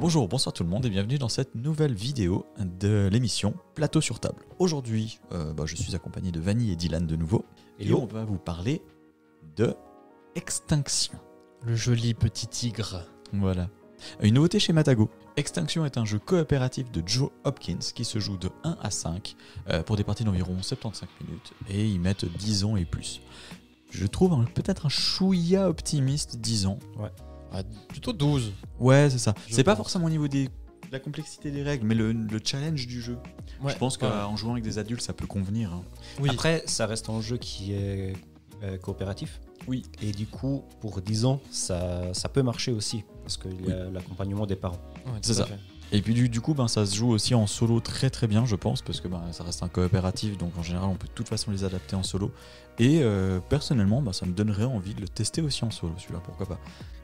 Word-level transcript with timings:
Bonjour, 0.00 0.28
bonsoir 0.28 0.54
tout 0.54 0.62
le 0.62 0.70
monde 0.70 0.86
et 0.86 0.88
bienvenue 0.88 1.18
dans 1.18 1.28
cette 1.28 1.54
nouvelle 1.54 1.92
vidéo 1.92 2.46
de 2.58 3.10
l'émission 3.12 3.52
Plateau 3.74 4.00
sur 4.00 4.18
table. 4.18 4.46
Aujourd'hui, 4.58 5.20
euh, 5.32 5.52
bah, 5.52 5.64
je 5.66 5.76
suis 5.76 5.94
accompagné 5.94 6.32
de 6.32 6.40
Vanny 6.40 6.72
et 6.72 6.76
Dylan 6.76 7.06
de 7.06 7.16
nouveau. 7.16 7.44
Et 7.78 7.92
on 7.92 8.06
va 8.06 8.24
vous 8.24 8.38
parler 8.38 8.80
de 9.56 9.74
Extinction. 10.36 11.18
Le 11.66 11.76
joli 11.76 12.14
petit 12.14 12.46
tigre. 12.46 13.04
Voilà. 13.34 13.68
Une 14.22 14.36
nouveauté 14.36 14.58
chez 14.58 14.72
Matago. 14.72 15.10
Extinction 15.36 15.84
est 15.84 15.98
un 15.98 16.06
jeu 16.06 16.18
coopératif 16.18 16.90
de 16.90 17.02
Joe 17.06 17.28
Hopkins 17.44 17.92
qui 17.94 18.06
se 18.06 18.18
joue 18.20 18.38
de 18.38 18.48
1 18.64 18.78
à 18.80 18.90
5 18.90 19.36
euh, 19.68 19.82
pour 19.82 19.96
des 19.96 20.04
parties 20.04 20.24
d'environ 20.24 20.62
75 20.62 21.10
minutes 21.20 21.52
et 21.68 21.86
ils 21.86 22.00
mettent 22.00 22.24
10 22.24 22.64
ans 22.64 22.76
et 22.76 22.86
plus. 22.86 23.20
Je 23.90 24.06
trouve 24.06 24.46
peut-être 24.54 24.86
un 24.86 24.88
chouïa 24.88 25.68
optimiste 25.68 26.38
10 26.38 26.66
ans. 26.68 26.78
Ah, 27.52 27.62
plutôt 27.88 28.12
12. 28.12 28.52
Ouais, 28.78 29.08
c'est 29.10 29.18
ça. 29.18 29.34
C'est 29.50 29.64
pas 29.64 29.76
forcément 29.76 30.06
au 30.06 30.10
niveau 30.10 30.28
des, 30.28 30.44
de 30.46 30.50
la 30.92 31.00
complexité 31.00 31.50
des 31.50 31.62
règles, 31.62 31.86
mais 31.86 31.94
le, 31.94 32.12
le 32.12 32.40
challenge 32.44 32.86
du 32.86 33.00
jeu. 33.00 33.18
Ouais. 33.62 33.72
Je 33.72 33.78
pense 33.78 33.96
Ouais. 33.98 34.08
qu'en 34.08 34.36
jouant 34.36 34.52
avec 34.52 34.64
des 34.64 34.78
adultes, 34.78 35.02
ça 35.02 35.12
peut 35.12 35.26
convenir. 35.26 35.72
hein. 35.72 35.82
Oui. 36.20 36.30
Après, 36.30 36.62
ça 36.66 36.86
reste 36.86 37.08
un 37.10 37.20
jeu 37.20 37.36
qui 37.38 37.72
est 37.72 38.14
euh, 38.62 38.78
coopératif. 38.78 39.40
Oui. 39.68 39.82
Et 40.02 40.12
du 40.12 40.26
coup, 40.26 40.64
pour 40.80 41.00
10 41.00 41.24
ans, 41.26 41.40
ça, 41.50 42.14
ça 42.14 42.28
peut 42.28 42.42
marcher 42.42 42.72
aussi. 42.72 43.04
Parce 43.22 43.36
qu'il 43.36 43.66
y 43.68 43.72
a 43.72 43.90
l'accompagnement 43.90 44.46
des 44.46 44.56
parents. 44.56 44.78
Ouais, 45.06 45.12
c'est 45.22 45.34
ça. 45.34 45.46
fait. 45.46 45.58
Et 45.92 46.02
puis 46.02 46.14
du, 46.14 46.28
du 46.28 46.40
coup, 46.40 46.54
ben, 46.54 46.68
ça 46.68 46.86
se 46.86 46.94
joue 46.94 47.10
aussi 47.10 47.34
en 47.34 47.46
solo 47.46 47.80
très 47.80 48.10
très 48.10 48.26
bien, 48.28 48.46
je 48.46 48.54
pense, 48.54 48.80
parce 48.82 49.00
que 49.00 49.08
ben, 49.08 49.22
ça 49.32 49.42
reste 49.42 49.62
un 49.62 49.68
coopératif, 49.68 50.38
donc 50.38 50.56
en 50.56 50.62
général, 50.62 50.88
on 50.88 50.94
peut 50.94 51.08
de 51.08 51.12
toute 51.12 51.28
façon 51.28 51.50
les 51.50 51.64
adapter 51.64 51.96
en 51.96 52.02
solo. 52.02 52.30
Et 52.78 53.00
euh, 53.02 53.40
personnellement, 53.40 54.00
ben, 54.00 54.12
ça 54.12 54.24
me 54.24 54.32
donnerait 54.32 54.64
envie 54.64 54.94
de 54.94 55.00
le 55.00 55.08
tester 55.08 55.42
aussi 55.42 55.64
en 55.64 55.70
solo, 55.70 55.92
celui-là, 55.98 56.20
pourquoi 56.24 56.46
pas. 56.46 56.58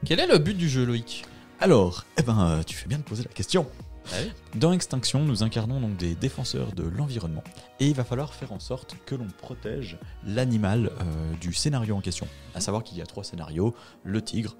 Quel 0.05 0.19
est 0.19 0.27
le 0.27 0.37
but 0.37 0.55
du 0.55 0.69
jeu, 0.69 0.85
Loïc? 0.85 1.25
Alors, 1.59 2.05
eh 2.17 2.21
ben, 2.21 2.61
tu 2.65 2.75
fais 2.75 2.87
bien 2.87 2.99
de 2.99 3.03
poser 3.03 3.23
la 3.23 3.33
question. 3.33 3.67
Ah 4.11 4.15
oui. 4.23 4.31
Dans 4.55 4.71
Extinction, 4.71 5.25
nous 5.25 5.43
incarnons 5.43 5.81
donc 5.81 5.97
des 5.97 6.15
défenseurs 6.15 6.71
de 6.71 6.83
l'environnement 6.83 7.43
et 7.81 7.87
il 7.87 7.93
va 7.93 8.05
falloir 8.05 8.33
faire 8.33 8.53
en 8.53 8.59
sorte 8.59 8.95
que 9.05 9.15
l'on 9.15 9.27
protège 9.27 9.97
l'animal 10.25 10.91
euh, 11.01 11.33
du 11.41 11.53
scénario 11.53 11.95
en 11.95 11.99
question. 11.99 12.25
À 12.55 12.61
savoir 12.61 12.83
qu'il 12.83 12.97
y 12.97 13.01
a 13.01 13.05
trois 13.05 13.25
scénarios 13.25 13.75
le 14.05 14.21
tigre, 14.21 14.55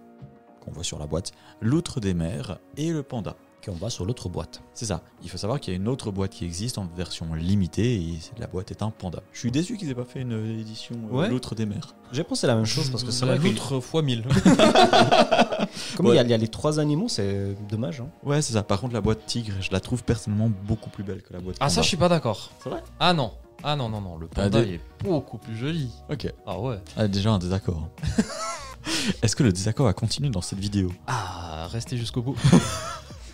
qu'on 0.60 0.72
voit 0.72 0.84
sur 0.84 1.00
la 1.00 1.08
boîte, 1.08 1.32
l'outre 1.62 2.02
des 2.02 2.14
mers 2.14 2.60
et 2.76 2.92
le 2.92 3.04
panda. 3.04 3.38
Qui 3.62 3.72
on 3.72 3.74
va 3.74 3.90
sur 3.90 4.06
l'autre 4.06 4.30
boîte. 4.30 4.62
C'est 4.76 4.86
ça. 4.86 5.02
Il 5.24 5.30
faut 5.30 5.38
savoir 5.38 5.60
qu'il 5.60 5.74
y 5.74 5.76
a 5.76 5.80
une 5.80 5.88
autre 5.88 6.12
boîte 6.12 6.32
qui 6.32 6.46
existe 6.46 6.78
en 6.78 6.86
version 6.96 7.34
limitée 7.34 7.96
et 7.96 8.20
la 8.38 8.46
boîte 8.48 8.70
est 8.72 8.84
un 8.84 8.92
panda. 8.92 9.22
Je 9.34 9.40
suis 9.40 9.52
déçu 9.52 9.78
qu'ils 9.78 9.90
aient 9.90 9.96
pas 9.96 10.06
fait 10.06 10.22
une 10.22 10.60
édition 10.60 10.96
euh, 11.12 11.16
Ouais. 11.16 11.30
l'outre 11.30 11.56
des 11.56 11.66
mers. 11.66 11.96
J'ai 12.12 12.24
pensé 12.24 12.46
la 12.48 12.56
même 12.56 12.66
chose 12.66 12.90
parce 12.92 13.04
que 13.04 13.10
c'est 13.12 13.26
vrai 13.26 13.38
que 13.40 13.44
loutre 13.44 13.80
fois 13.80 14.02
1000. 14.04 14.24
comme 15.98 16.08
il 16.08 16.14
y, 16.16 16.20
a- 16.20 16.24
il 16.24 16.30
y 16.30 16.34
a 16.34 16.38
les 16.38 16.48
trois 16.48 16.80
animaux, 16.80 17.08
c'est 17.10 17.56
dommage. 17.68 18.00
hein. 18.02 18.10
Ouais, 18.24 18.42
c'est 18.42 18.54
ça. 18.54 18.64
Par 18.64 18.80
contre, 18.80 18.94
la 18.94 19.02
boîte 19.02 19.26
tigre, 19.26 19.54
je 19.60 19.72
la 19.72 19.80
trouve 19.80 20.04
personnellement 20.04 20.52
beaucoup 20.66 20.90
plus 20.92 21.04
belle 21.04 21.22
que 21.24 21.34
la 21.34 21.40
boîte 21.40 21.58
ah, 21.60 21.70
ça, 21.70 21.82
je 21.82 21.88
suis 21.88 21.98
pas 21.98 22.10
d'accord. 22.10 22.52
C'est 22.64 22.70
vrai? 22.70 22.84
Ah 23.00 23.14
non. 23.14 23.32
Ah 23.64 23.76
non, 23.76 23.90
non, 23.90 24.02
non. 24.02 24.18
Le 24.18 24.28
panda 24.28 24.60
Ah, 24.60 24.62
des- 24.62 24.68
il 24.68 24.74
est 24.76 24.82
beaucoup 25.04 25.40
plus 25.40 25.58
joli. 25.58 25.90
Ok. 26.12 26.32
Ah 26.46 26.60
ouais. 26.60 26.78
Ah, 26.96 27.08
déjà 27.08 27.32
un 27.32 27.40
désaccord. 27.40 27.90
Est-ce 29.22 29.36
que 29.36 29.44
le 29.44 29.52
désaccord 29.52 29.88
va 29.88 29.94
continuer 29.94 30.30
dans 30.30 30.42
cette 30.42 30.60
vidéo? 30.60 30.92
Ah, 31.08 31.68
restez 31.72 31.98
jusqu'au 31.98 32.22
bout. 32.22 32.36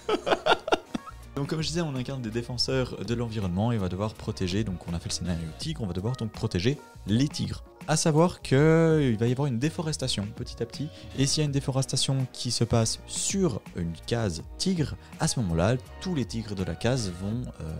Donc 1.35 1.47
comme 1.47 1.61
je 1.61 1.67
disais, 1.67 1.81
on 1.81 1.95
incarne 1.95 2.21
des 2.21 2.29
défenseurs 2.29 3.03
de 3.03 3.13
l'environnement 3.15 3.71
et 3.71 3.77
on 3.77 3.81
va 3.81 3.89
devoir 3.89 4.13
protéger, 4.13 4.63
donc 4.63 4.87
on 4.87 4.93
a 4.93 4.99
fait 4.99 5.09
le 5.09 5.13
scénario 5.13 5.47
tigre, 5.57 5.81
on 5.81 5.87
va 5.87 5.93
devoir 5.93 6.15
donc 6.15 6.31
protéger 6.31 6.77
les 7.07 7.27
tigres. 7.27 7.63
À 7.87 7.97
savoir 7.97 8.41
qu'il 8.43 9.17
va 9.19 9.27
y 9.27 9.31
avoir 9.31 9.47
une 9.47 9.57
déforestation 9.57 10.27
petit 10.35 10.61
à 10.61 10.67
petit, 10.67 10.89
et 11.17 11.25
s'il 11.25 11.41
y 11.41 11.43
a 11.43 11.45
une 11.45 11.51
déforestation 11.51 12.27
qui 12.33 12.51
se 12.51 12.63
passe 12.63 12.99
sur 13.07 13.61
une 13.75 13.93
case 14.05 14.43
tigre, 14.59 14.95
à 15.19 15.27
ce 15.27 15.39
moment-là, 15.39 15.75
tous 16.01 16.13
les 16.13 16.23
tigres 16.25 16.53
de 16.55 16.63
la 16.63 16.75
case 16.75 17.11
vont 17.19 17.41
euh, 17.61 17.73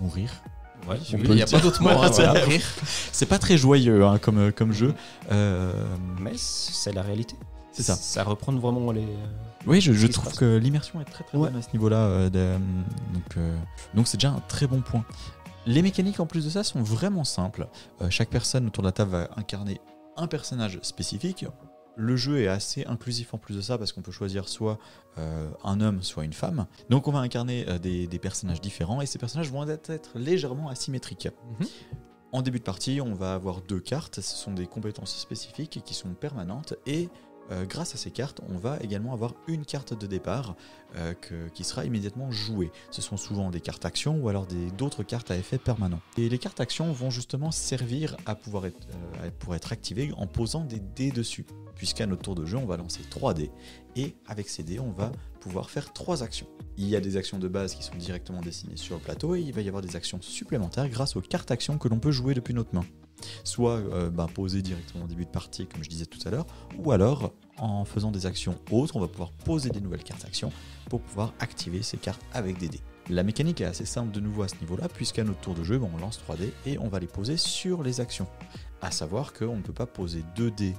mourir. 0.00 0.30
Ouais, 0.88 0.96
on 1.12 1.16
Oui, 1.16 1.22
peut 1.22 1.28
il 1.28 1.34
n'y 1.36 1.42
a 1.42 1.44
dire. 1.44 1.58
pas 1.58 1.62
d'autre 1.62 1.82
mot. 1.82 1.90
Voilà, 1.94 2.06
hein, 2.08 2.32
voilà. 2.44 2.58
C'est 3.12 3.26
pas 3.26 3.38
très 3.38 3.58
joyeux 3.58 4.04
hein, 4.04 4.18
comme, 4.18 4.50
comme 4.52 4.72
jeu. 4.72 4.94
Euh, 5.30 5.70
Mais 6.18 6.32
c'est 6.36 6.92
la 6.92 7.02
réalité. 7.02 7.36
C'est 7.74 7.82
ça. 7.82 7.94
Ça 7.96 8.24
reprend 8.24 8.52
vraiment 8.52 8.90
les. 8.92 9.06
Oui, 9.66 9.80
je, 9.80 10.06
trouve 10.06 10.34
que 10.36 10.56
l'immersion 10.56 11.00
est 11.00 11.04
très 11.04 11.24
très 11.24 11.36
Ouais. 11.38 11.48
bonne 11.50 11.58
à 11.58 11.62
ce 11.62 11.70
niveau-là. 11.72 11.96
euh, 11.98 12.30
de- 12.30 12.58
donc 13.12 13.36
euh, 13.36 13.56
donc 13.94 14.08
c'est 14.08 14.16
déjà 14.16 14.30
un 14.30 14.40
très 14.48 14.66
bon 14.66 14.80
point. 14.80 15.04
Les 15.66 15.80
mécaniques 15.82 16.20
en 16.20 16.26
plus 16.26 16.44
de 16.44 16.50
ça 16.50 16.62
sont 16.64 16.82
vraiment 16.82 17.24
simples. 17.24 17.68
Euh, 18.02 18.08
chaque 18.10 18.28
personne 18.30 18.66
autour 18.66 18.82
de 18.82 18.88
la 18.88 18.92
table 18.92 19.10
va 19.12 19.30
incarner 19.36 19.80
un 20.16 20.26
personnage 20.26 20.78
spécifique. 20.82 21.46
Le 21.96 22.16
jeu 22.16 22.40
est 22.40 22.48
assez 22.48 22.84
inclusif 22.86 23.32
en 23.34 23.38
plus 23.38 23.54
de 23.56 23.60
ça 23.60 23.78
parce 23.78 23.92
qu'on 23.92 24.02
peut 24.02 24.10
choisir 24.12 24.48
soit 24.48 24.78
euh, 25.16 25.48
un 25.62 25.80
homme, 25.80 26.02
soit 26.02 26.24
une 26.24 26.32
femme. 26.32 26.66
Donc 26.90 27.06
on 27.08 27.12
va 27.12 27.20
incarner 27.20 27.64
euh, 27.68 27.78
des, 27.78 28.06
des 28.08 28.18
personnages 28.18 28.60
différents 28.60 29.00
et 29.00 29.06
ces 29.06 29.18
personnages 29.18 29.50
vont 29.50 29.66
être 29.68 29.90
être 29.90 30.10
légèrement 30.18 30.68
asymétriques. 30.68 31.28
Mhm. 31.60 31.66
En 32.32 32.42
début 32.42 32.58
de 32.58 32.64
partie, 32.64 33.00
on 33.00 33.14
va 33.14 33.34
avoir 33.34 33.60
deux 33.60 33.78
cartes. 33.78 34.16
Ce 34.20 34.36
sont 34.36 34.52
des 34.52 34.66
compétences 34.66 35.16
spécifiques 35.16 35.80
qui 35.84 35.94
sont 35.94 36.08
permanentes. 36.14 36.74
Et 36.84 37.08
euh, 37.50 37.64
grâce 37.66 37.94
à 37.94 37.98
ces 37.98 38.10
cartes, 38.10 38.40
on 38.48 38.56
va 38.56 38.78
également 38.80 39.12
avoir 39.12 39.34
une 39.48 39.64
carte 39.64 39.98
de 39.98 40.06
départ 40.06 40.56
euh, 40.96 41.12
qui 41.52 41.64
sera 41.64 41.84
immédiatement 41.84 42.30
jouée. 42.30 42.70
Ce 42.90 43.02
sont 43.02 43.16
souvent 43.16 43.50
des 43.50 43.60
cartes 43.60 43.84
actions 43.84 44.18
ou 44.18 44.28
alors 44.28 44.46
d'autres 44.76 45.02
cartes 45.02 45.30
à 45.30 45.36
effet 45.36 45.58
permanent. 45.58 46.00
Et 46.16 46.28
les 46.28 46.38
cartes 46.38 46.60
actions 46.60 46.92
vont 46.92 47.10
justement 47.10 47.50
servir 47.50 48.16
à 48.26 48.34
pouvoir 48.34 48.66
être, 48.66 48.86
euh, 49.22 49.54
être 49.54 49.72
activées 49.72 50.12
en 50.16 50.26
posant 50.26 50.64
des 50.64 50.80
dés 50.80 51.10
dessus. 51.10 51.44
Puisqu'à 51.74 52.06
notre 52.06 52.22
tour 52.22 52.34
de 52.36 52.46
jeu, 52.46 52.56
on 52.56 52.66
va 52.66 52.76
lancer 52.76 53.00
3 53.10 53.34
dés. 53.34 53.50
Et 53.96 54.14
avec 54.26 54.48
ces 54.48 54.62
dés, 54.62 54.78
on 54.78 54.92
va 54.92 55.10
pouvoir 55.40 55.70
faire 55.70 55.92
trois 55.92 56.22
actions. 56.22 56.46
Il 56.76 56.88
y 56.88 56.96
a 56.96 57.00
des 57.00 57.16
actions 57.16 57.38
de 57.38 57.48
base 57.48 57.74
qui 57.74 57.82
sont 57.82 57.96
directement 57.96 58.40
dessinées 58.40 58.76
sur 58.76 58.94
le 58.94 59.00
plateau 59.00 59.34
et 59.34 59.40
il 59.40 59.52
va 59.52 59.60
y 59.60 59.68
avoir 59.68 59.82
des 59.82 59.96
actions 59.96 60.20
supplémentaires 60.22 60.88
grâce 60.88 61.16
aux 61.16 61.20
cartes 61.20 61.50
actions 61.50 61.78
que 61.78 61.88
l'on 61.88 61.98
peut 61.98 62.12
jouer 62.12 62.34
depuis 62.34 62.54
notre 62.54 62.74
main. 62.74 62.84
Soit 63.44 63.78
euh, 63.78 64.10
bah, 64.10 64.26
poser 64.32 64.62
directement 64.62 65.04
au 65.04 65.08
début 65.08 65.24
de 65.24 65.30
partie, 65.30 65.66
comme 65.66 65.82
je 65.82 65.88
disais 65.88 66.06
tout 66.06 66.18
à 66.26 66.30
l'heure, 66.30 66.46
ou 66.78 66.92
alors 66.92 67.32
en 67.58 67.84
faisant 67.84 68.10
des 68.10 68.26
actions 68.26 68.58
autres, 68.70 68.96
on 68.96 69.00
va 69.00 69.08
pouvoir 69.08 69.30
poser 69.30 69.70
des 69.70 69.80
nouvelles 69.80 70.02
cartes 70.02 70.24
actions 70.24 70.52
pour 70.88 71.00
pouvoir 71.00 71.32
activer 71.38 71.82
ces 71.82 71.96
cartes 71.96 72.22
avec 72.32 72.58
des 72.58 72.68
dés. 72.68 72.80
La 73.10 73.22
mécanique 73.22 73.60
est 73.60 73.66
assez 73.66 73.84
simple 73.84 74.12
de 74.12 74.20
nouveau 74.20 74.42
à 74.42 74.48
ce 74.48 74.56
niveau-là, 74.56 74.88
puisqu'à 74.88 75.24
notre 75.24 75.40
tour 75.40 75.54
de 75.54 75.62
jeu, 75.62 75.78
bah, 75.78 75.88
on 75.92 75.98
lance 75.98 76.18
3 76.18 76.36
dés 76.36 76.52
et 76.66 76.78
on 76.78 76.88
va 76.88 76.98
les 76.98 77.06
poser 77.06 77.36
sur 77.36 77.82
les 77.82 78.00
actions. 78.00 78.26
À 78.82 78.90
savoir 78.90 79.32
qu'on 79.32 79.56
ne 79.56 79.62
peut 79.62 79.72
pas 79.72 79.86
poser 79.86 80.24
2 80.36 80.50
dés 80.50 80.74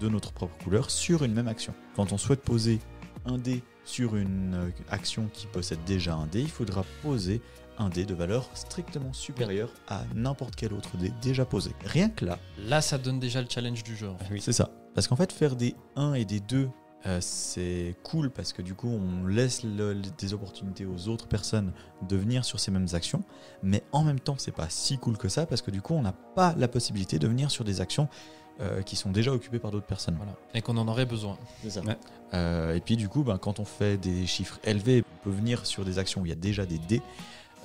de 0.00 0.08
notre 0.08 0.32
propre 0.32 0.56
couleur 0.62 0.90
sur 0.90 1.24
une 1.24 1.32
même 1.32 1.48
action. 1.48 1.74
Quand 1.94 2.12
on 2.12 2.18
souhaite 2.18 2.42
poser 2.42 2.78
un 3.26 3.38
dé 3.38 3.62
sur 3.84 4.16
une 4.16 4.54
euh, 4.54 4.70
action 4.90 5.28
qui 5.32 5.46
possède 5.46 5.82
déjà 5.84 6.14
un 6.14 6.26
dé, 6.26 6.40
il 6.40 6.50
faudra 6.50 6.84
poser 7.02 7.40
un 7.80 7.88
dé 7.88 8.04
de 8.04 8.14
valeur 8.14 8.48
strictement 8.54 9.12
supérieure 9.12 9.70
à 9.88 10.02
n'importe 10.14 10.54
quel 10.54 10.72
autre 10.72 10.96
dé 10.96 11.12
déjà 11.22 11.44
posé. 11.44 11.72
Rien 11.84 12.08
que 12.10 12.24
là, 12.24 12.38
Là, 12.68 12.80
ça 12.80 12.98
donne 12.98 13.18
déjà 13.18 13.40
le 13.40 13.48
challenge 13.48 13.82
du 13.82 13.96
jeu. 13.96 14.08
en 14.10 14.18
fait. 14.18 14.38
c'est 14.40 14.52
ça. 14.52 14.70
Parce 14.94 15.08
qu'en 15.08 15.16
fait, 15.16 15.32
faire 15.32 15.56
des 15.56 15.74
1 15.96 16.14
et 16.14 16.24
des 16.24 16.40
2, 16.40 16.68
euh, 17.06 17.18
c'est 17.22 17.96
cool 18.02 18.28
parce 18.30 18.52
que 18.52 18.60
du 18.60 18.74
coup, 18.74 18.88
on 18.90 19.26
laisse 19.26 19.62
le- 19.64 19.94
des 20.18 20.34
opportunités 20.34 20.84
aux 20.84 21.08
autres 21.08 21.26
personnes 21.26 21.72
de 22.08 22.16
venir 22.16 22.44
sur 22.44 22.60
ces 22.60 22.70
mêmes 22.70 22.88
actions. 22.92 23.22
Mais 23.62 23.82
en 23.92 24.04
même 24.04 24.20
temps, 24.20 24.34
c'est 24.36 24.52
pas 24.52 24.68
si 24.68 24.98
cool 24.98 25.16
que 25.16 25.28
ça 25.30 25.46
parce 25.46 25.62
que 25.62 25.70
du 25.70 25.80
coup, 25.80 25.94
on 25.94 26.02
n'a 26.02 26.12
pas 26.12 26.54
la 26.58 26.68
possibilité 26.68 27.18
de 27.18 27.26
venir 27.26 27.50
sur 27.50 27.64
des 27.64 27.80
actions 27.80 28.08
euh, 28.60 28.82
qui 28.82 28.94
sont 28.96 29.10
déjà 29.10 29.32
occupées 29.32 29.58
par 29.58 29.70
d'autres 29.70 29.86
personnes. 29.86 30.16
Voilà. 30.18 30.32
Et 30.52 30.60
qu'on 30.60 30.76
en 30.76 30.86
aurait 30.86 31.06
besoin. 31.06 31.38
C'est 31.62 31.70
ça. 31.70 31.80
Ouais. 31.80 31.96
Euh, 32.34 32.74
et 32.74 32.80
puis 32.80 32.98
du 32.98 33.08
coup, 33.08 33.22
ben, 33.22 33.38
quand 33.38 33.58
on 33.58 33.64
fait 33.64 33.96
des 33.96 34.26
chiffres 34.26 34.58
élevés, 34.64 35.02
on 35.22 35.24
peut 35.30 35.34
venir 35.34 35.64
sur 35.64 35.86
des 35.86 35.98
actions 35.98 36.20
où 36.20 36.26
il 36.26 36.28
y 36.28 36.32
a 36.32 36.36
déjà 36.36 36.66
des 36.66 36.76
dés. 36.78 37.00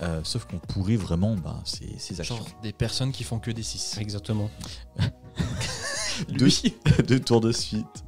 Euh, 0.02 0.22
sauf 0.24 0.46
qu'on 0.46 0.60
pourrit 0.60 0.98
vraiment 0.98 1.36
ben, 1.36 1.62
ces, 1.66 1.98
ces 1.98 2.20
actions. 2.20 2.38
Genre 2.38 2.48
des 2.62 2.74
personnes 2.74 3.12
qui 3.12 3.24
font 3.24 3.40
que 3.40 3.52
des 3.52 3.64
6. 3.64 3.98
Exactement. 4.00 4.50
deux, 6.30 6.50
deux 7.08 7.20
tours 7.20 7.42
de 7.42 7.52
suite. 7.52 8.04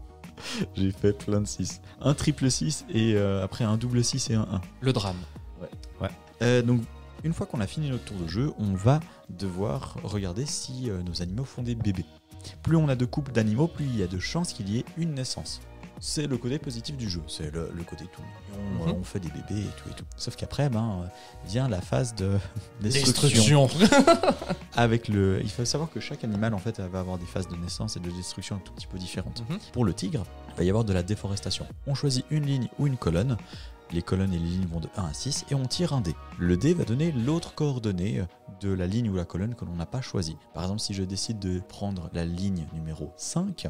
J'ai 0.76 0.92
fait 0.92 1.14
plein 1.14 1.42
de 1.42 1.48
6. 1.48 1.82
Un 2.02 2.14
triple 2.14 2.50
6 2.50 2.86
et 2.90 3.16
euh, 3.16 3.44
après 3.44 3.64
un 3.64 3.78
double 3.78 4.04
6 4.04 4.30
et 4.30 4.36
un 4.36 4.48
1. 4.52 4.62
Le 4.82 4.94
drame. 4.94 5.18
Euh, 6.42 6.62
donc, 6.62 6.82
une 7.24 7.34
fois 7.34 7.46
qu'on 7.48 7.62
a 7.62 7.68
fini 7.68 7.90
notre 7.90 8.06
tour 8.06 8.18
de 8.18 8.28
jeu, 8.28 8.54
on 8.60 8.74
va 8.74 9.00
devoir 9.30 9.98
regarder 10.04 10.46
si 10.46 10.90
euh, 10.90 11.02
nos 11.02 11.22
animaux 11.22 11.46
font 11.46 11.64
des 11.64 11.76
bébés. 11.76 12.06
Plus 12.62 12.78
on 12.78 12.88
a 12.90 12.96
de 12.96 13.06
couples 13.06 13.32
d'animaux, 13.32 13.68
plus 13.68 13.86
il 13.86 13.98
y 13.98 14.04
a 14.04 14.08
de 14.08 14.20
chances 14.20 14.54
qu'il 14.54 14.70
y 14.70 14.78
ait 14.80 14.86
une 14.98 15.16
naissance. 15.16 15.60
C'est 16.00 16.28
le 16.28 16.38
côté 16.38 16.60
positif 16.60 16.96
du 16.96 17.10
jeu, 17.10 17.22
c'est 17.28 17.52
le, 17.54 17.72
le 17.74 17.84
côté 17.84 18.06
tout 18.14 18.22
mignon, 18.22 18.84
Mhm. 18.86 18.90
euh, 18.90 19.00
on 19.00 19.04
fait 19.04 19.20
des 19.20 19.30
bébés 19.30 19.62
et 19.62 19.82
tout 19.82 19.90
et 19.90 19.94
tout. 19.96 20.06
Sauf 20.16 20.36
qu'après, 20.36 20.70
ben, 20.70 21.02
euh, 21.04 21.08
vient 21.48 21.68
la 21.68 21.82
phase 21.82 22.14
de 22.16 22.38
destruction. 22.82 23.68
Avec 24.76 25.08
le, 25.08 25.40
il 25.42 25.50
faut 25.50 25.66
savoir 25.66 25.90
que 25.90 26.00
chaque 26.00 26.24
animal 26.24 26.54
en 26.54 26.60
fait 26.60 26.80
va 26.80 27.00
avoir 27.00 27.18
des 27.18 27.26
phases 27.26 27.48
de 27.48 27.56
naissance 27.56 27.98
et 27.98 28.00
de 28.00 28.10
destruction 28.12 28.58
un 28.58 28.60
tout 28.60 28.74
petit 28.74 28.88
peu 28.88 28.98
différentes. 28.98 29.44
Mhm. 29.50 29.58
Pour 29.74 29.86
le 29.86 29.94
tigre, 29.94 30.24
il 30.50 30.56
va 30.58 30.64
y 30.64 30.70
avoir 30.70 30.84
de 30.84 30.94
la 30.94 31.04
déforestation. 31.04 31.66
On 31.88 31.96
choisit 31.96 32.26
une 32.30 32.46
ligne 32.46 32.70
ou 32.80 32.88
une 32.88 32.98
colonne. 32.98 33.38
Les 33.92 34.02
colonnes 34.02 34.34
et 34.34 34.40
les 34.40 34.46
lignes 34.46 34.68
vont 34.68 34.82
de 34.82 34.90
1 34.98 35.06
à 35.06 35.14
6 35.14 35.46
et 35.50 35.56
on 35.56 35.66
tire 35.66 35.94
un 35.94 36.02
dé. 36.02 36.14
Le 36.38 36.58
dé 36.58 36.74
va 36.74 36.84
donner 36.84 37.14
l'autre 37.14 37.56
coordonnée 37.56 38.22
de 38.60 38.70
la 38.74 38.86
ligne 38.86 39.10
ou 39.10 39.16
la 39.16 39.24
colonne 39.24 39.56
que 39.56 39.64
l'on 39.64 39.76
n'a 39.76 39.86
pas 39.86 40.02
choisie. 40.02 40.36
Par 40.54 40.64
exemple, 40.64 40.82
si 40.82 40.94
je 40.94 41.04
décide 41.04 41.40
de 41.40 41.60
prendre 41.60 42.10
la 42.14 42.26
ligne 42.26 42.66
numéro 42.74 43.14
5, 43.16 43.68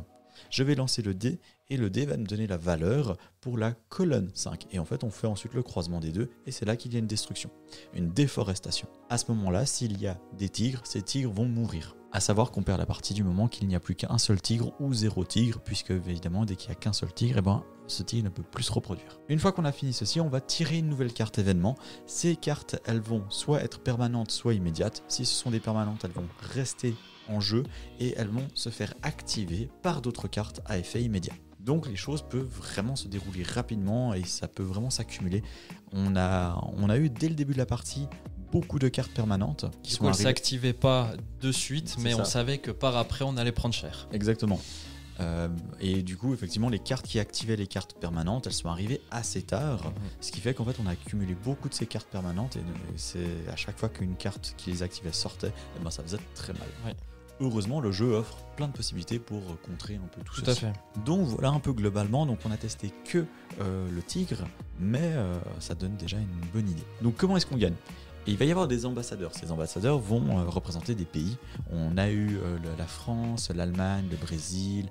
Je 0.51 0.61
vais 0.63 0.75
lancer 0.75 1.01
le 1.01 1.13
dé 1.15 1.39
et 1.69 1.77
le 1.77 1.89
dé 1.89 2.05
va 2.05 2.17
me 2.17 2.25
donner 2.25 2.47
la 2.47 2.57
valeur 2.57 3.17
pour 3.41 3.57
la 3.57 3.73
colonne 3.89 4.29
5. 4.33 4.67
Et 4.71 4.79
en 4.79 4.85
fait, 4.85 5.03
on 5.03 5.09
fait 5.09 5.27
ensuite 5.27 5.53
le 5.53 5.63
croisement 5.63 5.99
des 5.99 6.11
deux 6.11 6.29
et 6.45 6.51
c'est 6.51 6.65
là 6.65 6.75
qu'il 6.75 6.93
y 6.93 6.95
a 6.95 6.99
une 6.99 7.07
destruction, 7.07 7.49
une 7.93 8.09
déforestation. 8.09 8.87
À 9.09 9.17
ce 9.17 9.31
moment-là, 9.31 9.65
s'il 9.65 9.99
y 9.99 10.07
a 10.07 10.17
des 10.37 10.49
tigres, 10.49 10.81
ces 10.85 11.01
tigres 11.01 11.31
vont 11.31 11.45
mourir. 11.45 11.95
À 12.13 12.21
savoir 12.21 12.51
qu'on 12.51 12.63
perd 12.63 12.79
la 12.79 12.85
partie 12.85 13.13
du 13.13 13.23
moment 13.23 13.47
qu'il 13.47 13.67
n'y 13.67 13.75
a 13.75 13.81
plus 13.81 13.95
qu'un 13.95 14.17
seul 14.17 14.41
tigre 14.41 14.73
ou 14.79 14.93
zéro 14.93 15.25
tigre, 15.25 15.59
puisque 15.59 15.91
évidemment, 15.91 16.45
dès 16.45 16.55
qu'il 16.55 16.69
n'y 16.69 16.75
a 16.75 16.79
qu'un 16.79 16.93
seul 16.93 17.13
tigre, 17.13 17.35
eh 17.39 17.41
ben, 17.41 17.63
ce 17.87 18.01
tigre 18.01 18.23
ne 18.23 18.29
peut 18.29 18.43
plus 18.43 18.63
se 18.63 18.71
reproduire. 18.71 19.19
Une 19.27 19.39
fois 19.39 19.51
qu'on 19.51 19.65
a 19.65 19.73
fini 19.73 19.91
ceci, 19.91 20.21
on 20.21 20.29
va 20.29 20.39
tirer 20.39 20.77
une 20.77 20.87
nouvelle 20.87 21.13
carte 21.13 21.37
événement. 21.37 21.75
Ces 22.05 22.37
cartes, 22.37 22.77
elles 22.85 23.01
vont 23.01 23.23
soit 23.29 23.61
être 23.61 23.81
permanentes, 23.81 24.31
soit 24.31 24.53
immédiates. 24.53 25.03
Si 25.09 25.25
ce 25.25 25.35
sont 25.35 25.51
des 25.51 25.59
permanentes, 25.59 26.05
elles 26.05 26.11
vont 26.11 26.27
rester 26.53 26.95
en 27.27 27.41
jeu 27.41 27.63
et 27.99 28.13
elles 28.17 28.29
vont 28.29 28.47
se 28.53 28.69
faire 28.69 28.93
activer 29.03 29.69
par 29.81 30.01
d'autres 30.01 30.29
cartes 30.29 30.61
à 30.65 30.77
effet 30.77 31.03
immédiat. 31.03 31.33
Donc 31.67 31.85
les 31.87 31.97
choses 31.97 32.23
peuvent 32.23 32.47
vraiment 32.47 32.95
se 32.95 33.07
dérouler 33.09 33.43
rapidement 33.43 34.13
et 34.13 34.23
ça 34.23 34.47
peut 34.47 34.63
vraiment 34.63 34.89
s'accumuler. 34.89 35.43
On 35.91 36.15
a, 36.15 36.59
on 36.77 36.89
a 36.89 36.97
eu 36.97 37.09
dès 37.09 37.27
le 37.27 37.35
début 37.35 37.51
de 37.53 37.57
la 37.57 37.65
partie 37.65 38.07
beaucoup 38.53 38.79
de 38.79 38.87
cartes 38.87 39.11
permanentes 39.11 39.65
qui 39.83 39.89
Du 39.89 39.95
sont 39.95 39.99
coup, 39.99 40.05
elle 40.05 40.09
arrivées. 40.11 40.23
s'activait 40.23 40.71
pas 40.73 41.11
de 41.41 41.51
suite, 41.51 41.97
mais 41.99 42.13
ça. 42.13 42.21
on 42.21 42.23
savait 42.25 42.59
que 42.59 42.71
par 42.71 42.95
après, 42.95 43.25
on 43.25 43.35
allait 43.35 43.51
prendre 43.51 43.75
cher. 43.75 44.07
Exactement. 44.13 44.61
Euh, 45.19 45.49
et 45.81 46.03
du 46.03 46.15
coup, 46.15 46.33
effectivement, 46.33 46.69
les 46.69 46.79
cartes 46.79 47.05
qui 47.05 47.19
activaient 47.19 47.55
les 47.57 47.67
cartes 47.67 47.95
permanentes, 47.99 48.47
elles 48.47 48.53
sont 48.53 48.69
arrivées 48.69 49.01
assez 49.11 49.41
tard. 49.41 49.83
Mhm. 49.83 49.93
Ce 50.21 50.31
qui 50.31 50.39
fait 50.39 50.53
qu'en 50.53 50.63
fait, 50.63 50.77
on 50.81 50.87
a 50.87 50.91
accumulé 50.91 51.35
beaucoup 51.35 51.67
de 51.67 51.73
ces 51.73 51.85
cartes 51.87 52.07
permanentes. 52.07 52.55
Et 52.55 52.61
c'est 52.95 53.27
à 53.51 53.57
chaque 53.57 53.77
fois 53.77 53.89
qu'une 53.89 54.15
carte 54.15 54.53
qui 54.57 54.69
les 54.71 54.83
activait 54.83 55.11
sortait, 55.11 55.51
eh 55.77 55.83
ben, 55.83 55.89
ça 55.91 56.01
faisait 56.03 56.19
très 56.33 56.53
mal. 56.53 56.95
Heureusement, 57.39 57.79
le 57.81 57.91
jeu 57.91 58.13
offre 58.15 58.37
plein 58.55 58.67
de 58.67 58.73
possibilités 58.73 59.19
pour 59.19 59.41
contrer 59.61 59.95
un 59.95 60.07
peu 60.07 60.21
tout, 60.23 60.41
Tout 60.41 60.49
à 60.49 60.53
ceci. 60.55 60.61
fait. 60.61 60.73
Donc 61.05 61.21
voilà 61.27 61.49
un 61.49 61.59
peu 61.59 61.71
globalement. 61.71 62.25
Donc 62.25 62.39
on 62.45 62.51
a 62.51 62.57
testé 62.57 62.91
que 63.05 63.25
euh, 63.61 63.87
le 63.91 64.01
tigre, 64.01 64.43
mais 64.79 64.99
euh, 65.03 65.35
ça 65.59 65.75
donne 65.75 65.95
déjà 65.97 66.17
une 66.17 66.27
bonne 66.53 66.67
idée. 66.69 66.83
Donc 67.01 67.15
comment 67.15 67.37
est-ce 67.37 67.45
qu'on 67.45 67.57
gagne? 67.57 67.75
Et 68.25 68.31
il 68.31 68.37
va 68.37 68.43
y 68.45 68.51
avoir 68.51 68.67
des 68.67 68.85
ambassadeurs. 68.85 69.33
Ces 69.35 69.51
ambassadeurs 69.51 69.99
vont 69.99 70.39
euh, 70.39 70.43
représenter 70.49 70.95
des 70.95 71.05
pays. 71.05 71.37
On 71.71 71.95
a 71.97 72.09
eu 72.09 72.39
la 72.77 72.85
France, 72.85 73.51
l'Allemagne, 73.55 74.05
le 74.11 74.17
Brésil, 74.17 74.87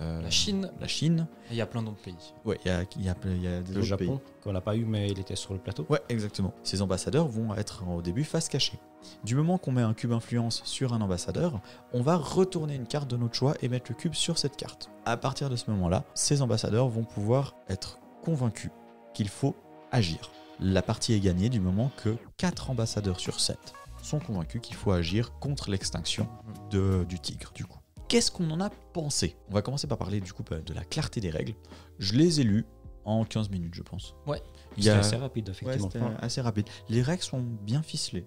euh, 0.00 0.22
La 0.22 0.30
Chine, 0.30 0.70
la 0.80 0.86
Chine. 0.86 1.26
et 1.50 1.54
il 1.54 1.56
y 1.56 1.60
a 1.60 1.66
plein 1.66 1.82
d'autres 1.82 2.00
pays. 2.02 2.14
Ouais, 2.44 2.58
il 2.64 2.68
y 2.68 2.70
a, 2.70 2.84
il 2.96 3.04
y 3.04 3.08
a- 3.08 3.16
il 3.24 3.42
y 3.42 3.46
a 3.48 3.60
des 3.60 3.74
Le 3.74 3.82
Japon, 3.82 4.18
pays. 4.18 4.32
qu'on 4.42 4.52
n'a 4.52 4.60
pas 4.60 4.76
eu, 4.76 4.84
mais 4.84 5.08
il 5.10 5.18
était 5.18 5.36
sur 5.36 5.52
le 5.52 5.58
plateau. 5.58 5.86
Ouais, 5.88 6.00
exactement. 6.08 6.52
Ces 6.62 6.80
ambassadeurs 6.82 7.26
vont 7.28 7.54
être 7.54 7.82
au 7.88 8.02
début 8.02 8.24
face 8.24 8.48
cachée. 8.48 8.78
Du 9.24 9.34
moment 9.34 9.56
qu'on 9.58 9.72
met 9.72 9.82
un 9.82 9.94
cube 9.94 10.12
influence 10.12 10.62
sur 10.64 10.92
un 10.92 11.00
ambassadeur, 11.00 11.60
on 11.92 12.02
va 12.02 12.16
retourner 12.16 12.74
une 12.74 12.86
carte 12.86 13.08
de 13.10 13.16
notre 13.16 13.34
choix 13.34 13.54
et 13.62 13.68
mettre 13.68 13.90
le 13.90 13.94
cube 13.96 14.14
sur 14.14 14.38
cette 14.38 14.56
carte. 14.56 14.90
À 15.06 15.16
partir 15.16 15.48
de 15.50 15.56
ce 15.56 15.70
moment-là, 15.70 16.04
ces 16.14 16.42
ambassadeurs 16.42 16.88
vont 16.88 17.04
pouvoir 17.04 17.54
être 17.68 17.98
convaincus 18.22 18.70
qu'il 19.14 19.28
faut 19.28 19.56
agir. 19.90 20.30
La 20.60 20.82
partie 20.82 21.14
est 21.14 21.20
gagnée 21.20 21.48
du 21.48 21.58
moment 21.60 21.90
que 21.96 22.16
4 22.36 22.70
ambassadeurs 22.70 23.18
sur 23.18 23.40
7 23.40 23.58
sont 24.02 24.18
convaincus 24.20 24.60
qu'il 24.62 24.76
faut 24.76 24.92
agir 24.92 25.32
contre 25.40 25.70
l'extinction 25.70 26.28
de- 26.70 27.04
du 27.08 27.18
tigre, 27.18 27.50
du 27.54 27.64
coup. 27.64 27.79
Qu'est-ce 28.10 28.32
qu'on 28.32 28.50
en 28.50 28.60
a 28.60 28.70
pensé? 28.70 29.36
On 29.50 29.54
va 29.54 29.62
commencer 29.62 29.86
par 29.86 29.96
parler 29.96 30.20
du 30.20 30.32
coup 30.32 30.42
de 30.42 30.74
la 30.74 30.82
clarté 30.82 31.20
des 31.20 31.30
règles. 31.30 31.54
Je 32.00 32.14
les 32.14 32.40
ai 32.40 32.42
lues 32.42 32.66
en 33.04 33.24
15 33.24 33.50
minutes, 33.50 33.72
je 33.74 33.82
pense. 33.82 34.16
Ouais. 34.26 34.42
C'était 34.76 34.90
a- 34.90 34.98
assez 34.98 35.14
rapide, 35.14 35.50
Ouais, 35.62 35.76
effectivement. 35.76 36.10
assez 36.20 36.40
rapide. 36.40 36.68
Les 36.88 37.02
règles 37.02 37.22
sont 37.22 37.38
bien 37.40 37.82
ficelées. 37.82 38.26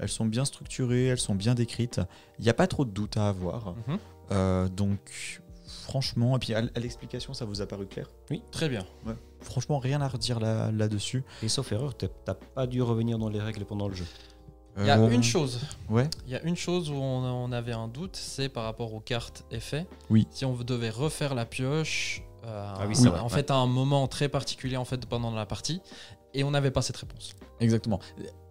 Elles 0.00 0.08
sont 0.08 0.24
bien 0.26 0.44
structurées, 0.44 1.06
elles 1.06 1.20
sont 1.20 1.36
bien 1.36 1.54
décrites. 1.54 2.00
Il 2.40 2.42
n'y 2.42 2.50
a 2.50 2.54
pas 2.54 2.66
trop 2.66 2.84
de 2.84 2.90
doutes 2.90 3.16
à 3.18 3.28
avoir. 3.28 3.76
Mhm. 3.86 3.98
Euh, 4.32 4.68
donc, 4.68 5.40
franchement, 5.84 6.34
et 6.34 6.40
puis 6.40 6.52
à, 6.52 6.62
l'explication, 6.62 7.32
ça 7.32 7.44
vous 7.44 7.62
a 7.62 7.66
paru 7.66 7.86
clair? 7.86 8.10
Très 8.50 8.68
bien. 8.68 8.84
Franchement, 9.42 9.78
rien 9.78 10.00
à 10.00 10.08
redire 10.08 10.40
là- 10.40 10.72
là-dessus. 10.72 11.22
Et 11.44 11.48
sauf 11.48 11.70
erreur, 11.70 11.96
t'as 11.96 12.34
pas 12.34 12.66
dû 12.66 12.82
revenir 12.82 13.16
dans 13.16 13.28
les 13.28 13.40
règles 13.40 13.64
pendant 13.64 13.86
le 13.86 13.94
jeu. 13.94 14.06
Il 14.78 14.86
y 14.86 14.90
a 14.90 14.98
Euh, 14.98 15.08
une 15.10 15.22
chose. 15.22 15.60
Ouais. 15.88 16.08
Il 16.26 16.32
y 16.32 16.36
a 16.36 16.42
une 16.42 16.56
chose 16.56 16.90
où 16.90 16.94
on, 16.94 17.24
on 17.24 17.52
avait 17.52 17.72
un 17.72 17.88
doute, 17.88 18.16
c'est 18.16 18.48
par 18.48 18.64
rapport 18.64 18.94
aux 18.94 19.00
cartes 19.00 19.44
effets. 19.50 19.86
Oui. 20.10 20.26
Si 20.30 20.44
on 20.44 20.54
devait 20.56 20.90
refaire 20.90 21.34
la 21.34 21.44
pioche, 21.44 22.22
euh, 22.44 22.74
Ah 22.78 22.86
oui, 22.86 22.94
en 23.08 23.28
fait 23.28 23.50
à 23.50 23.56
un 23.56 23.66
moment 23.66 24.06
très 24.08 24.28
particulier 24.28 24.76
en 24.76 24.84
fait 24.84 25.04
pendant 25.06 25.30
la 25.32 25.44
partie, 25.46 25.80
et 26.32 26.44
on 26.44 26.50
n'avait 26.52 26.70
pas 26.70 26.82
cette 26.82 26.96
réponse. 26.96 27.34
Exactement. 27.60 28.00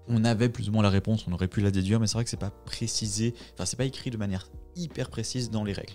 On 0.07 0.25
avait 0.25 0.49
plus 0.49 0.69
ou 0.69 0.71
moins 0.71 0.83
la 0.83 0.89
réponse, 0.89 1.25
on 1.27 1.31
aurait 1.33 1.47
pu 1.47 1.61
la 1.61 1.71
déduire, 1.71 1.99
mais 1.99 2.07
c'est 2.07 2.13
vrai 2.15 2.23
que 2.23 2.29
c'est 2.29 2.37
pas 2.37 2.51
précisé, 2.65 3.33
enfin 3.53 3.65
c'est 3.65 3.77
pas 3.77 3.85
écrit 3.85 4.09
de 4.11 4.17
manière 4.17 4.49
hyper 4.75 5.09
précise 5.09 5.49
dans 5.49 5.63
les 5.63 5.73
règles. 5.73 5.93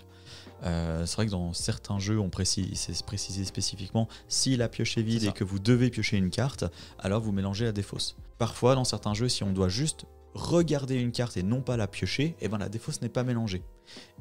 Euh, 0.63 1.05
c'est 1.05 1.15
vrai 1.17 1.25
que 1.27 1.31
dans 1.31 1.53
certains 1.53 1.99
jeux, 1.99 2.19
on 2.19 2.29
précise, 2.29 2.67
c'est 2.79 3.05
précisé 3.05 3.45
spécifiquement 3.45 4.07
si 4.27 4.55
la 4.57 4.67
pioche 4.69 4.97
est 4.97 5.01
vide 5.03 5.23
et 5.25 5.31
que 5.31 5.43
vous 5.43 5.59
devez 5.59 5.89
piocher 5.89 6.17
une 6.17 6.29
carte, 6.29 6.63
alors 6.99 7.21
vous 7.21 7.31
mélangez 7.33 7.65
la 7.65 7.71
défausse. 7.71 8.15
Parfois, 8.37 8.75
dans 8.75 8.83
certains 8.85 9.13
jeux, 9.13 9.29
si 9.29 9.43
on 9.43 9.51
doit 9.51 9.69
juste 9.69 10.05
regarder 10.35 10.95
une 10.95 11.11
carte 11.11 11.37
et 11.37 11.43
non 11.43 11.61
pas 11.61 11.77
la 11.77 11.87
piocher, 11.87 12.35
et 12.41 12.47
ben 12.47 12.57
la 12.59 12.69
défausse 12.69 13.01
n'est 13.01 13.09
pas 13.09 13.23
mélangée. 13.23 13.63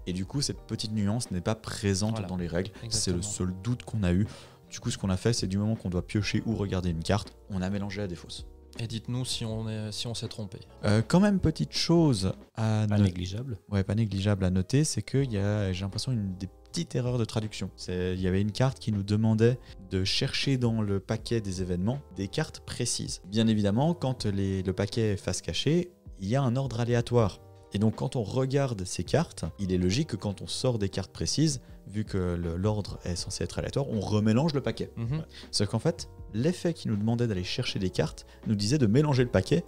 Et 0.06 0.12
du 0.12 0.24
coup, 0.26 0.40
cette 0.40 0.60
petite 0.66 0.92
nuance 0.92 1.30
n'est 1.30 1.40
pas 1.40 1.54
présente 1.54 2.12
Voilà. 2.12 2.28
dans 2.28 2.36
les 2.36 2.46
règles. 2.46 2.70
C'est 2.88 3.12
le 3.12 3.22
seul 3.22 3.52
doute 3.62 3.82
qu'on 3.82 4.02
a 4.02 4.12
eu. 4.12 4.26
Du 4.70 4.80
coup, 4.80 4.90
ce 4.90 4.98
qu'on 4.98 5.10
a 5.10 5.16
fait, 5.16 5.32
c'est 5.32 5.46
du 5.46 5.58
moment 5.58 5.76
qu'on 5.76 5.90
doit 5.90 6.06
piocher 6.06 6.42
ou 6.46 6.54
regarder 6.56 6.90
une 6.90 7.02
carte, 7.02 7.34
on 7.50 7.62
a 7.62 7.70
mélangé 7.70 8.00
la 8.00 8.06
défausse. 8.08 8.46
Et 8.80 8.88
dites-nous 8.88 9.24
si 9.24 9.44
on 9.44 9.68
est, 9.68 9.92
si 9.92 10.08
on 10.08 10.14
s'est 10.14 10.26
trompé. 10.26 10.58
Euh, 10.84 11.00
quand 11.06 11.20
même, 11.20 11.38
petite 11.38 11.72
chose 11.76 12.32
à 12.56 12.86
Pas 12.88 12.96
noter. 12.98 13.02
négligeable. 13.04 13.56
Ouais, 13.70 13.84
pas 13.84 13.94
négligeable 13.94 14.44
à 14.44 14.50
noter, 14.50 14.82
c'est 14.82 15.02
qu'il 15.02 15.32
y 15.32 15.38
a, 15.38 15.72
j'ai 15.72 15.82
l'impression, 15.82 16.10
une 16.10 16.34
des 16.34 16.48
petites 16.72 16.96
erreurs 16.96 17.16
de 17.18 17.24
traduction. 17.24 17.70
C'est- 17.76 18.14
Il 18.14 18.20
y 18.20 18.26
avait 18.26 18.40
une 18.40 18.50
carte 18.50 18.80
qui 18.80 18.90
nous 18.90 19.04
demandait 19.04 19.60
de 19.90 20.02
chercher 20.02 20.58
dans 20.58 20.82
le 20.82 20.98
paquet 20.98 21.40
des 21.40 21.62
événements 21.62 22.00
des 22.16 22.26
cartes 22.26 22.60
précises. 22.66 23.22
Bien 23.28 23.46
évidemment, 23.46 23.94
quand 23.94 24.24
les- 24.26 24.64
le 24.64 24.72
paquet 24.72 25.12
est 25.12 25.16
face 25.16 25.40
cachée, 25.40 25.92
il 26.20 26.28
y 26.28 26.36
a 26.36 26.42
un 26.42 26.56
ordre 26.56 26.80
aléatoire. 26.80 27.40
Et 27.72 27.78
donc, 27.78 27.96
quand 27.96 28.14
on 28.14 28.22
regarde 28.22 28.84
ces 28.84 29.02
cartes, 29.02 29.44
il 29.58 29.72
est 29.72 29.78
logique 29.78 30.10
que 30.10 30.16
quand 30.16 30.42
on 30.42 30.46
sort 30.46 30.78
des 30.78 30.88
cartes 30.88 31.10
précises, 31.12 31.60
vu 31.88 32.04
que 32.04 32.18
l'ordre 32.56 32.98
est 33.04 33.16
censé 33.16 33.42
être 33.44 33.58
aléatoire, 33.58 33.86
on 33.90 33.98
remélange 34.00 34.54
le 34.54 34.60
paquet. 34.60 34.90
Mhm. 34.96 35.22
Sauf 35.50 35.68
qu'en 35.68 35.80
fait, 35.80 36.08
l'effet 36.32 36.72
qui 36.72 36.86
nous 36.88 36.96
demandait 36.96 37.26
d'aller 37.26 37.42
chercher 37.44 37.78
des 37.80 37.90
cartes 37.90 38.26
nous 38.46 38.54
disait 38.54 38.78
de 38.78 38.86
mélanger 38.86 39.22
le 39.24 39.28
paquet 39.28 39.64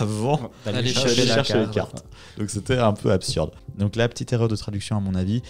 avant 0.00 0.50
Allez 0.66 0.88
chercher, 0.92 1.22
les 1.22 1.28
carte. 1.28 1.70
cartes. 1.72 2.04
Donc 2.38 2.50
c'était 2.50 2.78
un 2.78 2.92
peu 2.92 3.12
absurde. 3.12 3.52
Donc 3.78 3.94
la 3.96 4.08
petite 4.08 4.32
erreur 4.32 4.48
de 4.48 4.56
traduction, 4.56 4.96
à 4.96 5.00
mon 5.00 5.14
avis, 5.14 5.42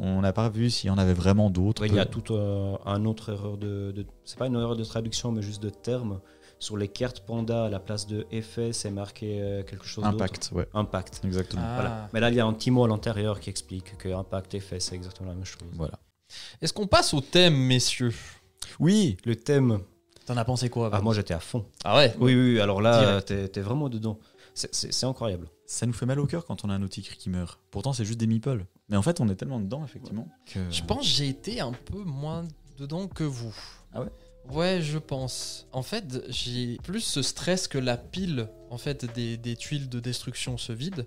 on 0.00 0.20
n'a 0.22 0.32
pas 0.32 0.48
vu 0.48 0.70
s'il 0.70 0.88
y 0.88 0.90
en 0.90 0.98
avait 0.98 1.14
vraiment 1.14 1.50
d'autres. 1.50 1.82
Ouais, 1.82 1.88
il 1.88 1.94
y 1.94 2.00
a 2.00 2.06
tout 2.06 2.32
euh, 2.34 2.76
un 2.86 3.04
autre 3.04 3.30
erreur 3.30 3.56
de, 3.58 3.92
de- 3.92 4.06
c'est 4.24 4.38
pas 4.38 4.46
une 4.46 4.54
erreur 4.54 4.74
de 4.76 4.84
traduction 4.84 5.32
mais 5.32 5.42
juste 5.42 5.62
de 5.62 5.70
terme 5.70 6.20
sur 6.58 6.76
les 6.76 6.88
cartes 6.88 7.20
panda 7.20 7.64
à 7.64 7.68
la 7.68 7.78
place 7.78 8.06
de 8.06 8.26
effet 8.30 8.72
c'est 8.72 8.90
marqué 8.90 9.40
euh, 9.40 9.62
quelque 9.62 9.86
chose 9.86 10.04
d'autre. 10.04 10.16
Impact, 10.16 10.50
ouais, 10.52 10.68
impact. 10.74 11.20
Exactement. 11.24 11.62
Ah. 11.64 11.74
voilà. 11.74 12.08
Mais 12.12 12.20
là 12.20 12.30
il 12.30 12.36
y 12.36 12.40
a 12.40 12.46
un 12.46 12.52
petit 12.52 12.70
mot 12.70 12.84
à 12.84 12.88
l'intérieur 12.88 13.40
qui 13.40 13.50
explique 13.50 13.96
que 13.98 14.08
impact 14.08 14.54
effet 14.54 14.80
c'est 14.80 14.94
exactement 14.94 15.30
la 15.30 15.34
même 15.34 15.44
chose. 15.44 15.68
Voilà. 15.74 15.98
Est-ce 16.60 16.72
qu'on 16.72 16.86
passe 16.86 17.14
au 17.14 17.20
thème, 17.20 17.56
messieurs? 17.56 18.14
Oui, 18.78 19.16
le 19.24 19.34
thème. 19.36 19.80
T'en 20.26 20.36
as 20.36 20.44
pensé 20.44 20.68
quoi 20.68 20.90
ah, 20.92 21.00
moi 21.00 21.14
j'étais 21.14 21.34
à 21.34 21.40
fond. 21.40 21.64
Ah 21.84 21.96
ouais? 21.96 22.14
Oui 22.18 22.34
oui, 22.34 22.60
alors 22.60 22.82
là 22.82 23.22
t'es 23.22 23.60
vraiment 23.60 23.88
dedans. 23.88 24.18
C'est- 24.58 25.04
incroyable. 25.04 25.48
Ça 25.66 25.86
nous 25.86 25.92
fait 25.92 26.06
mal 26.06 26.18
au 26.18 26.26
cœur 26.26 26.44
quand 26.44 26.64
on 26.64 26.70
a 26.70 26.74
un 26.74 26.82
outil 26.82 27.02
qui 27.02 27.30
meurt. 27.30 27.60
Pourtant, 27.70 27.92
c'est 27.92 28.04
juste 28.04 28.18
des 28.18 28.26
meeples. 28.26 28.66
Mais 28.88 28.96
en 28.96 29.02
fait, 29.02 29.20
on 29.20 29.28
est 29.28 29.34
tellement 29.34 29.60
dedans, 29.60 29.84
effectivement, 29.84 30.26
que... 30.46 30.58
Je 30.70 30.82
pense 30.82 31.00
que 31.00 31.04
j'ai 31.04 31.28
été 31.28 31.60
un 31.60 31.72
peu 31.72 32.02
moins 32.02 32.44
dedans 32.78 33.06
que 33.06 33.24
vous. 33.24 33.54
Ah 33.92 34.00
ouais? 34.00 34.08
Ouais, 34.50 34.80
je 34.82 34.98
pense. 34.98 35.66
En 35.72 35.82
fait, 35.82 36.22
j'ai 36.28 36.78
plus 36.82 37.00
ce 37.00 37.22
stress 37.22 37.68
que 37.68 37.78
la 37.78 37.96
pile 37.96 38.48
en 38.70 38.78
fait 38.78 39.04
des, 39.14 39.36
des 39.36 39.56
tuiles 39.56 39.88
de 39.88 40.00
destruction 40.00 40.56
se 40.58 40.72
vide 40.72 41.06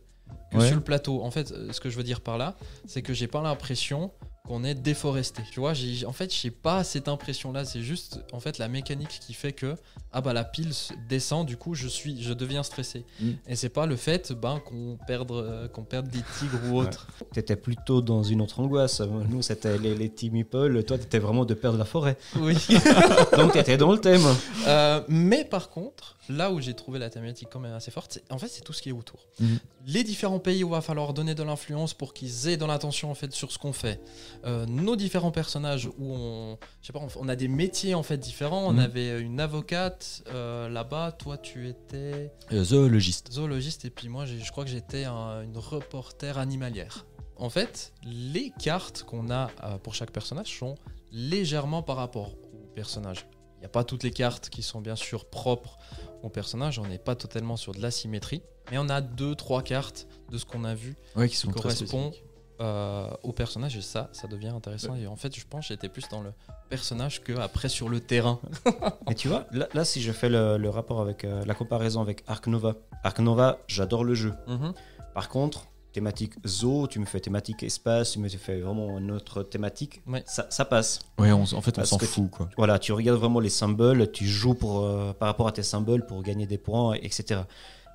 que 0.51 0.57
Ouais. 0.57 0.67
sur 0.67 0.75
le 0.75 0.81
plateau. 0.83 1.23
En 1.23 1.31
fait, 1.31 1.51
euh, 1.51 1.71
ce 1.71 1.79
que 1.79 1.89
je 1.89 1.97
veux 1.97 2.03
dire 2.03 2.21
par 2.21 2.37
là, 2.37 2.55
c'est 2.87 3.01
que 3.01 3.13
j'ai 3.13 3.27
pas 3.27 3.41
l'impression 3.41 4.11
qu'on 4.47 4.63
est 4.63 4.73
déforesté. 4.73 5.43
Tu 5.51 5.59
vois, 5.59 5.73
j'ai 5.73 6.05
en 6.05 6.11
fait, 6.13 6.33
j'ai 6.33 6.49
pas 6.51 6.83
cette 6.83 7.07
impression 7.07 7.51
là, 7.51 7.63
c'est 7.63 7.81
juste 7.81 8.19
en 8.33 8.39
fait 8.39 8.57
la 8.57 8.67
mécanique 8.67 9.19
qui 9.25 9.33
fait 9.33 9.53
que 9.53 9.75
ah 10.11 10.19
bah 10.21 10.33
la 10.33 10.43
pile 10.43 10.71
descend, 11.07 11.45
du 11.47 11.57
coup, 11.57 11.75
je 11.75 11.87
suis 11.87 12.21
je 12.21 12.33
deviens 12.33 12.63
stressé. 12.63 13.05
Mm. 13.19 13.29
Et 13.47 13.55
c'est 13.55 13.69
pas 13.69 13.85
le 13.85 13.95
fait 13.95 14.31
ben 14.33 14.59
qu'on 14.59 14.97
perde 15.07 15.31
euh, 15.31 15.67
qu'on 15.67 15.83
perde 15.83 16.07
des 16.07 16.21
tigres 16.39 16.59
ou 16.71 16.79
autre. 16.79 17.07
t'étais 17.33 17.55
plutôt 17.55 18.01
dans 18.01 18.23
une 18.23 18.41
autre 18.41 18.59
angoisse 18.59 18.99
nous 19.01 19.41
c'était 19.41 19.77
les, 19.77 19.95
les 19.95 20.11
meeples 20.31 20.83
toi 20.83 20.97
t'étais 20.97 21.19
vraiment 21.19 21.45
de 21.45 21.53
perdre 21.53 21.77
la 21.77 21.85
forêt 21.85 22.17
Oui. 22.37 22.57
donc 23.37 23.53
t'étais 23.53 23.77
dans 23.77 23.91
le 23.91 23.99
thème 23.99 24.21
Euh, 24.67 25.01
mais 25.07 25.45
par 25.45 25.69
contre, 25.69 26.17
là 26.29 26.51
où 26.51 26.59
j'ai 26.61 26.73
trouvé 26.73 26.99
la 26.99 27.09
thématique 27.09 27.47
quand 27.51 27.59
même 27.59 27.73
assez 27.73 27.91
forte, 27.91 28.13
c'est- 28.13 28.31
en 28.31 28.37
fait, 28.37 28.47
c'est 28.47 28.61
tout 28.61 28.73
ce 28.73 28.81
qui 28.81 28.89
est 28.89 28.93
autour. 28.93 29.19
Mhm. 29.39 29.59
Les 29.85 30.03
différents 30.03 30.39
pays 30.39 30.63
où 30.63 30.67
il 30.67 30.71
va 30.71 30.81
falloir 30.81 31.13
donner 31.13 31.33
de 31.33 31.41
l'influence 31.43 31.93
pour 31.95 32.13
qu'ils 32.13 32.47
aient 32.47 32.57
de 32.57 32.65
l'attention 32.65 33.09
en 33.09 33.15
fait 33.15 33.31
sur 33.33 33.51
ce 33.51 33.57
qu'on 33.57 33.73
fait. 33.73 33.99
Euh, 34.45 34.65
nos 34.67 34.95
différents 34.95 35.31
personnages 35.31 35.87
où 35.97 36.13
on, 36.13 36.57
je 36.81 36.87
sais 36.87 36.93
pas, 36.93 37.01
on, 37.19 37.27
a 37.27 37.35
des 37.35 37.47
métiers 37.47 37.95
en 37.95 38.03
fait 38.03 38.17
différents. 38.17 38.67
On 38.67 38.73
Mhm. 38.73 38.79
avait 38.79 39.19
une 39.21 39.39
avocate 39.39 40.23
euh, 40.27 40.69
là-bas. 40.69 41.13
Toi, 41.13 41.37
tu 41.37 41.67
étais 41.67 42.31
Euh, 42.51 42.63
zoologiste. 42.63 43.31
zoologiste 43.31 43.85
et 43.85 43.89
puis 43.89 44.07
moi, 44.07 44.25
je 44.25 44.51
crois 44.51 44.63
que 44.65 44.69
j'étais 44.69 45.05
un- 45.05 45.41
une 45.43 45.57
reporter 45.57 46.37
animalière. 46.37 47.05
en 47.37 47.49
fait, 47.49 47.91
les 48.03 48.51
cartes 48.59 49.01
qu'on 49.01 49.31
a 49.31 49.47
pour 49.81 49.95
chaque 49.95 50.11
personnage 50.11 50.59
sont 50.59 50.75
légèrement 51.11 51.81
par 51.81 51.95
rapport 51.95 52.35
au 52.53 52.67
personnage. 52.75 53.25
Il 53.61 53.65
n'y 53.65 53.67
a 53.67 53.69
pas 53.69 53.83
toutes 53.83 54.01
les 54.01 54.09
cartes 54.11 54.49
qui 54.49 54.63
sont 54.63 54.81
bien 54.81 54.95
sûr 54.95 55.25
propres 55.25 55.77
au 56.23 56.29
personnage, 56.29 56.79
on 56.79 56.87
n'est 56.87 56.97
pas 56.97 57.15
totalement 57.15 57.57
sur 57.57 57.73
de 57.73 57.81
la 57.81 57.91
symétrie, 57.91 58.41
mais 58.71 58.79
on 58.79 58.89
a 58.89 59.01
deux, 59.01 59.35
trois 59.35 59.61
cartes 59.61 60.07
de 60.31 60.37
ce 60.39 60.45
qu'on 60.45 60.63
a 60.63 60.73
vu 60.73 60.95
Ouais, 61.15 61.29
qui 61.29 61.35
sont 61.35 61.47
qui 61.49 61.53
très 61.53 61.61
correspond 61.69 62.07
spécifiques. 62.07 62.25
euh, 62.59 63.09
au 63.21 63.31
personnage 63.33 63.77
et 63.77 63.81
ça, 63.81 64.09
ça 64.13 64.27
devient 64.27 64.47
intéressant. 64.49 64.95
Et 64.95 65.05
en 65.05 65.15
fait, 65.15 65.35
je 65.37 65.45
pense 65.47 65.67
que 65.67 65.73
j'étais 65.75 65.89
plus 65.89 66.07
dans 66.09 66.21
le 66.21 66.31
personnage 66.69 67.21
que 67.21 67.33
après 67.33 67.69
sur 67.69 67.87
le 67.87 67.99
terrain. 67.99 68.39
Et 69.09 69.13
tu 69.15 69.27
vois, 69.27 69.45
là, 69.51 69.67
là, 69.75 69.85
si 69.85 70.01
je 70.01 70.11
fais 70.11 70.29
le, 70.29 70.57
le 70.57 70.69
rapport 70.69 70.99
avec 71.01 71.23
euh, 71.23 71.43
la 71.45 71.53
comparaison 71.53 72.01
avec 72.01 72.23
Ark 72.27 72.47
Nova, 72.47 72.75
Ark 73.03 73.19
Nova, 73.19 73.59
j'adore 73.67 74.03
le 74.03 74.15
jeu. 74.15 74.33
Mhm. 74.47 74.73
Par 75.13 75.29
contre, 75.29 75.67
thématique 75.91 76.33
zoo, 76.45 76.87
tu 76.87 76.99
me 76.99 77.05
fais 77.05 77.19
thématique 77.19 77.63
espace, 77.63 78.11
tu 78.13 78.19
me 78.19 78.29
fais 78.29 78.59
vraiment 78.61 78.97
une 78.97 79.11
autre 79.11 79.43
thématique, 79.43 80.01
Ouais. 80.07 80.23
ça, 80.25 80.47
ça 80.49 80.65
passe. 80.65 80.99
Ouais, 81.19 81.31
on 81.31 81.43
en 81.43 81.61
fait, 81.61 81.77
on 81.79 81.85
s'en 81.85 81.99
fout, 81.99 82.29
quoi. 82.29 82.49
Voilà, 82.57 82.79
tu 82.79 82.91
regardes 82.93 83.19
vraiment 83.19 83.39
les 83.39 83.49
symboles, 83.49 84.11
tu 84.11 84.25
joues 84.25 84.53
pour, 84.55 84.81
euh, 84.85 85.13
par 85.13 85.27
rapport 85.27 85.47
à 85.47 85.51
tes 85.51 85.63
symboles 85.63 86.05
pour 86.05 86.21
gagner 86.23 86.47
des 86.47 86.57
points, 86.57 86.93
etc. 86.95 87.41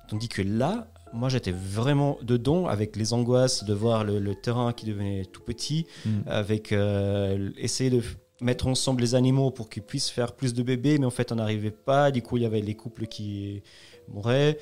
Tandis 0.07 0.29
que 0.29 0.41
là, 0.41 0.87
moi 1.13 1.29
j'étais 1.29 1.51
vraiment 1.53 2.17
dedans 2.21 2.67
avec 2.67 2.95
les 2.95 3.13
angoisses 3.13 3.63
de 3.63 3.73
voir 3.73 4.03
le, 4.03 4.19
le 4.19 4.35
terrain 4.35 4.73
qui 4.73 4.85
devenait 4.85 5.25
tout 5.25 5.41
petit, 5.41 5.85
Mm. 6.05 6.09
avec 6.27 6.71
euh, 6.71 7.49
essayer 7.57 7.89
de 7.89 8.01
mettre 8.39 8.67
ensemble 8.67 9.01
les 9.01 9.15
animaux 9.15 9.49
pour 9.51 9.67
qu'ils 9.69 9.81
puissent 9.83 10.09
faire 10.11 10.33
plus 10.33 10.53
de 10.53 10.61
bébés, 10.63 10.97
mais 10.99 11.05
en 11.07 11.09
fait 11.09 11.31
on 11.31 11.35
n'arrivait 11.35 11.71
pas. 11.71 12.11
Du 12.11 12.21
coup, 12.21 12.37
il 12.37 12.43
y 12.43 12.45
avait 12.45 12.61
les 12.61 12.75
couples 12.75 13.07
qui 13.07 13.63
mouraient. 14.09 14.59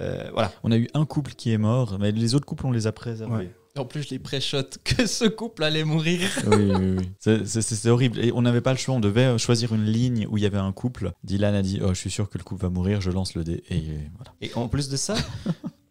Euh, 0.00 0.30
voilà. 0.32 0.52
On 0.62 0.70
a 0.72 0.76
eu 0.76 0.88
un 0.94 1.04
couple 1.04 1.32
qui 1.32 1.52
est 1.52 1.58
mort, 1.58 1.96
mais 1.98 2.12
les 2.12 2.34
autres 2.34 2.46
couples, 2.46 2.66
on 2.66 2.70
les 2.72 2.86
a 2.86 2.92
préservés. 2.92 3.34
Ouais. 3.34 3.50
En 3.76 3.84
plus, 3.84 4.02
je 4.02 4.10
les 4.10 4.18
pré-shot 4.18 4.62
que 4.84 5.06
ce 5.06 5.24
couple 5.26 5.62
allait 5.62 5.84
mourir. 5.84 6.20
oui, 6.46 6.72
oui, 6.78 6.96
oui. 6.98 7.10
C'est- 7.44 7.86
horrible. 7.88 8.18
Et 8.24 8.32
on 8.32 8.42
n'avait 8.42 8.60
pas 8.60 8.72
le 8.72 8.78
choix. 8.78 8.94
On 8.94 9.00
devait 9.00 9.24
euh, 9.26 9.38
choisir 9.38 9.72
une 9.74 9.84
ligne 9.84 10.26
où 10.30 10.36
il 10.36 10.42
y 10.42 10.46
avait 10.46 10.58
un 10.58 10.72
couple. 10.72 11.12
Dylan 11.24 11.54
a 11.54 11.62
dit 11.62 11.80
Oh, 11.82 11.88
je 11.90 11.98
suis 11.98 12.10
sûr 12.10 12.28
que 12.28 12.38
le 12.38 12.44
couple 12.44 12.62
va 12.62 12.70
mourir. 12.70 13.00
Je 13.00 13.10
lance 13.10 13.34
le 13.34 13.44
dé. 13.44 13.62
Et 13.70 13.76
euh, 13.90 13.98
voilà. 14.16 14.32
Et 14.40 14.50
en 14.54 14.66
plus 14.68 14.88
de 14.88 14.96
ça, 14.96 15.14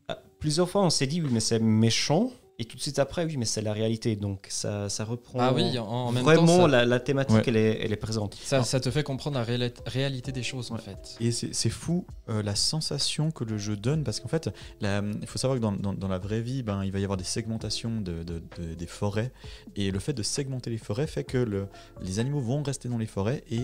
à- 0.09 0.15
plusieurs 0.39 0.69
fois 0.69 0.83
on 0.83 0.89
s'est 0.89 1.07
dit 1.07 1.21
oui, 1.21 1.29
mais 1.31 1.39
c'est 1.39 1.59
méchant. 1.59 2.31
Et 2.59 2.65
tout 2.65 2.75
de 2.75 2.81
suite 2.81 2.97
après, 2.97 3.23
oui, 3.23 3.37
mais 3.37 3.45
c'est 3.45 3.61
la 3.61 3.71
réalité. 3.71 4.15
Donc 4.15 4.47
ça, 4.49 4.89
ça 4.89 5.03
reprend. 5.05 5.37
Ah 5.39 5.53
oui, 5.53 5.77
en, 5.77 5.85
en 5.85 6.11
même 6.11 6.23
vraiment 6.23 6.45
temps, 6.47 6.61
ça, 6.63 6.67
la, 6.67 6.85
la 6.85 6.99
thématique, 6.99 7.35
Ouais. 7.37 7.43
elle, 7.45 7.55
est, 7.55 7.79
elle 7.85 7.93
est 7.93 7.97
présente. 7.97 8.33
ça, 8.33 8.63
ça 8.63 8.79
te 8.79 8.89
fait 8.89 9.03
comprendre 9.03 9.37
la 9.37 9.43
réalité 9.85 10.31
des 10.31 10.41
choses 10.41 10.71
en 10.71 10.77
fait. 10.77 11.17
Et 11.19 11.31
c'est 11.31 11.69
fou 11.69 12.07
euh, 12.29 12.41
la 12.41 12.55
sensation 12.55 13.29
que 13.29 13.43
le 13.43 13.59
jeu 13.59 13.77
donne 13.77 14.03
parce 14.03 14.19
qu'en 14.19 14.27
fait, 14.27 14.49
la- 14.81 15.03
il 15.21 15.27
faut 15.27 15.37
savoir 15.37 15.59
que 15.59 15.61
dans, 15.61 15.71
dans- 15.71 15.93
dans 15.93 16.07
la 16.07 16.17
vraie 16.17 16.41
vie, 16.41 16.63
ben, 16.63 16.83
il 16.83 16.91
va 16.91 16.97
y 16.99 17.03
avoir 17.03 17.17
des 17.17 17.23
segmentations 17.23 18.01
de, 18.01 18.23
de- 18.23 18.41
de- 18.57 18.73
des 18.73 18.87
forêts 18.87 19.31
et 19.75 19.91
le 19.91 19.99
fait 19.99 20.13
de 20.13 20.23
segmenter 20.23 20.71
les 20.71 20.77
forêts 20.79 21.05
fait 21.05 21.23
que 21.25 21.37
le- 21.37 21.67
les 22.01 22.17
animaux 22.17 22.39
vont 22.39 22.63
rester 22.63 22.89
dans 22.89 22.97
les 22.97 23.05
forêts 23.05 23.43
et 23.51 23.59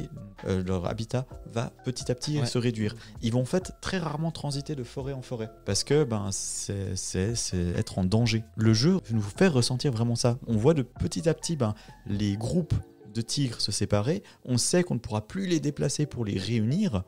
euh, 0.46 0.64
leur 0.64 0.86
habitat 0.86 1.26
va 1.48 1.72
petit 1.84 2.12
à 2.12 2.16
petit 2.16 2.40
Ouais. 2.40 2.46
se 2.46 2.60
réduire. 2.60 2.96
Ils 3.24 3.32
vont 3.32 3.42
en 3.42 3.46
fait 3.46 3.72
très 3.82 3.98
rarement 3.98 4.30
transiter 4.30 4.76
de 4.76 4.84
forêt 4.84 5.14
en 5.14 5.24
forêt 5.24 5.50
parce 5.66 5.84
que 5.84 6.04
ben, 6.04 6.30
c'est 6.32 6.96
c'est- 6.96 7.34
c'est 7.34 7.70
être 7.76 7.98
en 7.98 8.04
danger. 8.04 8.44
Le 8.56 8.74
jeu 8.74 8.83
nous 8.90 9.22
fait 9.22 9.48
ressentir 9.48 9.92
vraiment 9.92 10.16
ça. 10.16 10.38
On 10.48 10.58
voit 10.58 10.74
de 10.74 10.82
petit 10.82 11.28
à 11.30 11.34
petit 11.34 11.56
ben, 11.56 11.75
les 12.06 12.36
groupes 12.38 12.74
de 13.13 13.22
tigres 13.22 13.62
se 13.62 13.72
séparer, 13.72 14.24
on 14.46 14.58
sait 14.58 14.84
qu'on 14.84 14.96
ne 14.96 15.00
pourra 15.00 15.28
plus 15.28 15.46
les 15.46 15.60
déplacer 15.60 16.06
pour 16.06 16.25
les 16.25 16.40
réunir, 16.40 17.04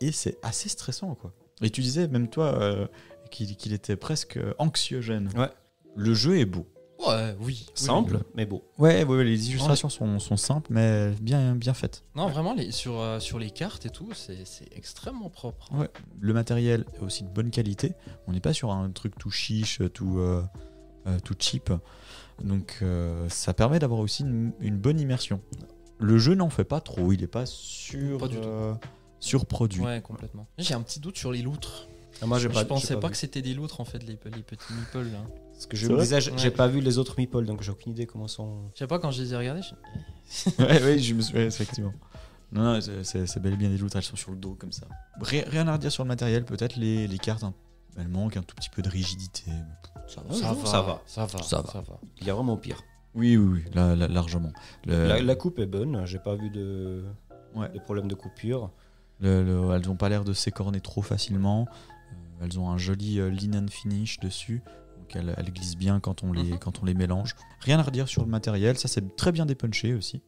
et 0.00 0.12
c'est 0.12 0.38
assez 0.42 0.68
stressant, 0.68 1.14
quoi. 1.14 1.32
Et 1.62 1.68
tu 1.68 1.82
disais, 1.82 2.08
même 2.08 2.28
toi, 2.28 2.58
euh, 2.58 2.86
qu'il 3.30 3.72
était 3.72 3.96
presque 3.96 4.38
anxiogène. 4.58 5.28
Ouais. 5.36 5.50
Le 5.94 6.14
jeu 6.14 6.38
est 6.38 6.46
beau. 6.46 6.66
Ouais, 7.06 7.34
oui. 7.40 7.66
Simple, 7.74 8.16
oui. 8.16 8.22
mais 8.34 8.46
beau. 8.46 8.62
Ouais, 8.78 9.04
ouais, 9.04 9.16
ouais, 9.16 9.24
les 9.24 9.48
illustrations 9.48 9.88
sont, 9.88 10.18
sont 10.18 10.36
simples, 10.36 10.70
mais 10.70 11.10
bien, 11.20 11.54
bien 11.54 11.72
faites. 11.72 12.04
Non, 12.14 12.28
vraiment, 12.28 12.52
les, 12.52 12.72
sur, 12.72 13.00
euh, 13.00 13.20
sur 13.20 13.38
les 13.38 13.50
cartes 13.50 13.86
et 13.86 13.90
tout, 13.90 14.10
c'est 14.14 14.44
extrêmement 14.74 15.30
propre. 15.30 15.72
Ouais. 15.72 15.88
Le 16.18 16.32
matériel 16.34 16.84
est 16.94 17.02
aussi 17.02 17.24
de 17.24 17.30
bonne 17.30 17.50
qualité. 17.50 17.94
On 18.26 18.32
n'est 18.32 18.40
pas 18.40 18.52
sur 18.52 18.70
un 18.70 18.90
truc 18.90 19.18
tout 19.18 19.30
chiche, 19.30 19.80
tout, 19.94 20.18
euh, 20.18 20.42
tout 21.24 21.34
cheap. 21.38 21.72
Donc 22.42 22.78
euh, 22.82 23.28
ça 23.28 23.52
permet 23.54 23.78
d'avoir 23.78 24.00
aussi 24.00 24.22
une, 24.22 24.52
une 24.60 24.76
bonne 24.78 24.98
immersion. 25.00 25.40
Le 25.98 26.16
jeu 26.18 26.34
n'en 26.34 26.48
fait 26.50 26.64
pas 26.64 26.80
trop, 26.80 27.12
il 27.12 27.20
n'est 27.20 27.26
pas 27.26 27.44
sur, 27.46 28.18
Pas 28.18 28.28
du 28.28 28.36
tout. 28.36 28.48
euh, 28.48 28.74
surproduit. 29.18 29.82
Ouais, 29.82 30.00
complètement. 30.00 30.46
J'ai 30.58 30.74
un 30.74 30.80
petit 30.80 31.00
doute 31.00 31.18
sur 31.18 31.30
les 31.32 31.42
loutres. 31.42 31.86
Ah, 32.22 32.26
moi, 32.26 32.38
je 32.38 32.48
pas, 32.48 32.64
pensais 32.64 32.96
pas, 32.98 33.08
que 33.08 33.16
c'était 33.16 33.40
des 33.42 33.54
loutres 33.54 33.80
en 33.80 33.84
fait, 33.84 33.98
les, 34.02 34.18
les 34.36 34.42
petits 34.42 34.72
meeples. 34.74 35.10
Là. 35.10 35.18
Parce 35.52 35.66
que 35.66 35.76
je 35.76 35.88
me 35.88 35.98
disais, 36.00 36.20
j'ai 36.20 36.30
Ouais. 36.32 36.50
pas 36.50 36.68
vu 36.68 36.80
les 36.80 36.98
autres 36.98 37.14
meeples, 37.18 37.44
donc 37.44 37.62
j'ai 37.62 37.70
aucune 37.70 37.92
idée 37.92 38.06
comment 38.06 38.28
sont. 38.28 38.70
Je 38.74 38.78
sais 38.80 38.86
pas, 38.86 38.98
quand 38.98 39.10
je 39.10 39.22
les 39.22 39.32
ai 39.34 39.36
regardés, 39.36 39.60
je- 39.62 40.50
ouais, 40.62 40.82
ouais, 40.82 40.98
je 40.98 41.14
me 41.14 41.20
suis... 41.22 41.34
ouais, 41.34 41.44
effectivement. 41.46 41.92
Non, 42.52 42.74
non, 42.74 42.80
c'est- 42.80 43.38
bel 43.38 43.52
et 43.54 43.56
bien 43.56 43.68
des 43.70 43.78
loutres, 43.78 43.96
elles 43.96 44.02
sont 44.02 44.16
sur 44.16 44.30
le 44.32 44.36
dos 44.38 44.54
comme 44.54 44.72
ça. 44.72 44.86
Rien, 45.20 45.66
à 45.68 45.72
redire 45.74 45.92
sur 45.92 46.02
le 46.02 46.08
matériel, 46.08 46.44
peut-être 46.44 46.76
les, 46.76 47.06
les 47.06 47.18
cartes, 47.18 47.44
hein, 47.44 47.54
elles 47.98 48.08
manquent 48.08 48.36
un 48.36 48.42
tout 48.42 48.54
petit 48.56 48.70
peu 48.70 48.82
de 48.82 48.88
rigidité. 48.88 49.50
Ça 50.06 50.22
ça, 50.30 50.52
va, 50.52 50.66
ça 50.66 50.82
va. 50.82 51.02
ça 51.06 51.26
va, 51.26 51.42
Ça 51.42 51.60
va. 51.62 52.00
Il 52.20 52.26
y 52.26 52.30
a 52.30 52.34
vraiment 52.34 52.56
pire. 52.56 52.82
Oui, 53.14 53.36
oui, 53.36 53.62
oui, 53.64 53.70
là, 53.74 53.94
là, 53.96 54.08
largement. 54.08 54.52
Le- 54.86 55.06
La, 55.08 55.20
la 55.20 55.34
coupe 55.34 55.58
est 55.58 55.66
bonne, 55.66 56.04
j'ai 56.06 56.18
pas 56.18 56.34
vu 56.36 56.50
de, 56.50 57.04
Ouais. 57.54 57.68
de 57.70 57.78
problème 57.80 58.08
de 58.08 58.14
coupure. 58.14 58.70
le- 59.20 59.42
le- 59.44 59.74
elles 59.74 59.86
n'ont 59.86 59.96
pas 59.96 60.08
l'air 60.08 60.24
de 60.24 60.32
s'écorner 60.32 60.80
trop 60.80 61.02
facilement. 61.02 61.66
Euh, 61.70 62.44
elles 62.46 62.58
ont 62.58 62.70
un 62.70 62.78
joli 62.78 63.20
euh, 63.20 63.28
linen 63.28 63.68
finish 63.68 64.18
dessus. 64.20 64.62
Donc 64.98 65.14
elles, 65.14 65.34
elles 65.36 65.52
glissent 65.52 65.76
bien 65.76 66.00
quand 66.00 66.22
on, 66.22 66.32
les, 66.32 66.42
Mhm. 66.52 66.58
quand 66.58 66.80
on 66.82 66.86
les 66.86 66.94
mélange. 66.94 67.34
Rien 67.60 67.78
à 67.78 67.82
redire 67.82 68.08
sur 68.08 68.22
le 68.22 68.28
matériel, 68.28 68.78
ça 68.78 68.88
c'est 68.88 69.16
très 69.16 69.30
bien 69.32 69.44
dépunché 69.44 69.92
aussi. 69.94 70.22